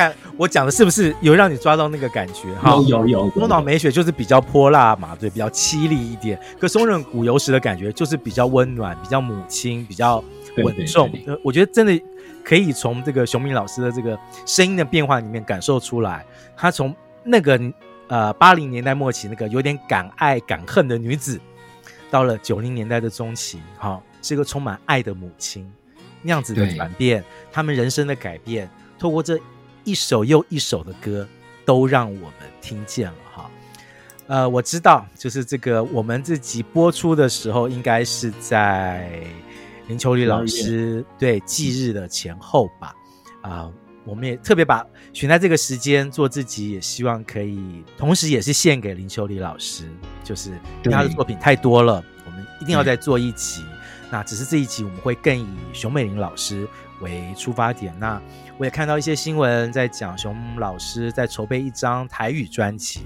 [0.00, 2.54] 看我讲的是不是有让你抓到那个感觉？
[2.54, 3.28] 哈，有有有。
[3.28, 6.40] 宫岛美雪就是比较泼辣嘛，对，比较凄厉一点。
[6.58, 10.24] 可松任谷由实的感觉就是比较温暖，比较母亲，比较
[10.56, 11.10] 稳重。
[11.44, 12.02] 我觉得真的
[12.42, 16.24] 可以从这个熊明老师的这个声音的变化里面感受出来，
[16.56, 17.60] 他从那个
[18.08, 21.38] 呃八零年代末期那个有点敢爱敢恨的女子，
[22.10, 25.70] 到了九零年代的中期，哈，是一个充满爱的母亲。
[26.22, 27.22] 那样子的转变，
[27.52, 29.38] 他们人生的改变，透过这
[29.84, 31.26] 一首又一首的歌，
[31.64, 33.50] 都让我们听见了哈。
[34.26, 39.10] 呃，我知道，就是这个我们这集播出的时候，应该是在
[39.88, 42.94] 林秋离老师对忌日的前后吧。
[43.42, 43.74] 啊、呃，
[44.04, 49.88] 我们也特别把选在这个时间做自己，也希望可以，同时也是献给林秋离老师，
[50.22, 50.52] 就是
[50.84, 53.64] 他的作品太多了，我们一定要再做一集。
[54.10, 56.68] 那只是这一集我们会更以熊美玲老师
[57.00, 57.94] 为出发点。
[57.98, 58.20] 那
[58.58, 63.00] 我也看到一些新闻在讲熊老师在筹备一张台语专辑，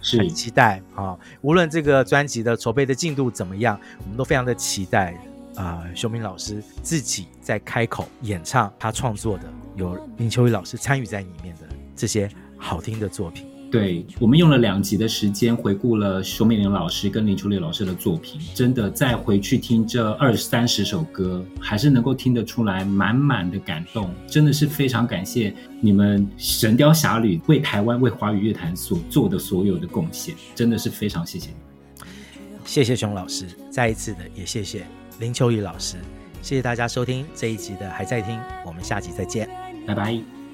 [0.00, 1.18] 是很期待啊！
[1.40, 5.14] 无论这个专辑的筹备的进度怎么样，我们都非常的期待
[5.56, 5.82] 啊！
[5.94, 9.44] 熊明老师自己在开口演唱他创作的，
[9.74, 11.62] 有林秋雨老师参与在里面的
[11.96, 12.28] 这些
[12.58, 13.51] 好听的作品。
[13.72, 32.60] 对，我们用了两集的时间回顾了熊美玲老师跟林秋离老师的作品，真的再回去听这二三十首歌，还是能够听得出来满满的感动，真的是非常感谢你们《神雕侠侣》为台湾、为华语乐坛所做的所有的贡献，真的是非常谢谢你们。
[32.66, 34.84] 谢谢熊老师，再一次的也谢谢
[35.18, 35.96] 林秋雨老师，
[36.42, 39.48] 谢谢大家收听这一集的还在听，我们下集再见，
[39.86, 40.22] 拜拜，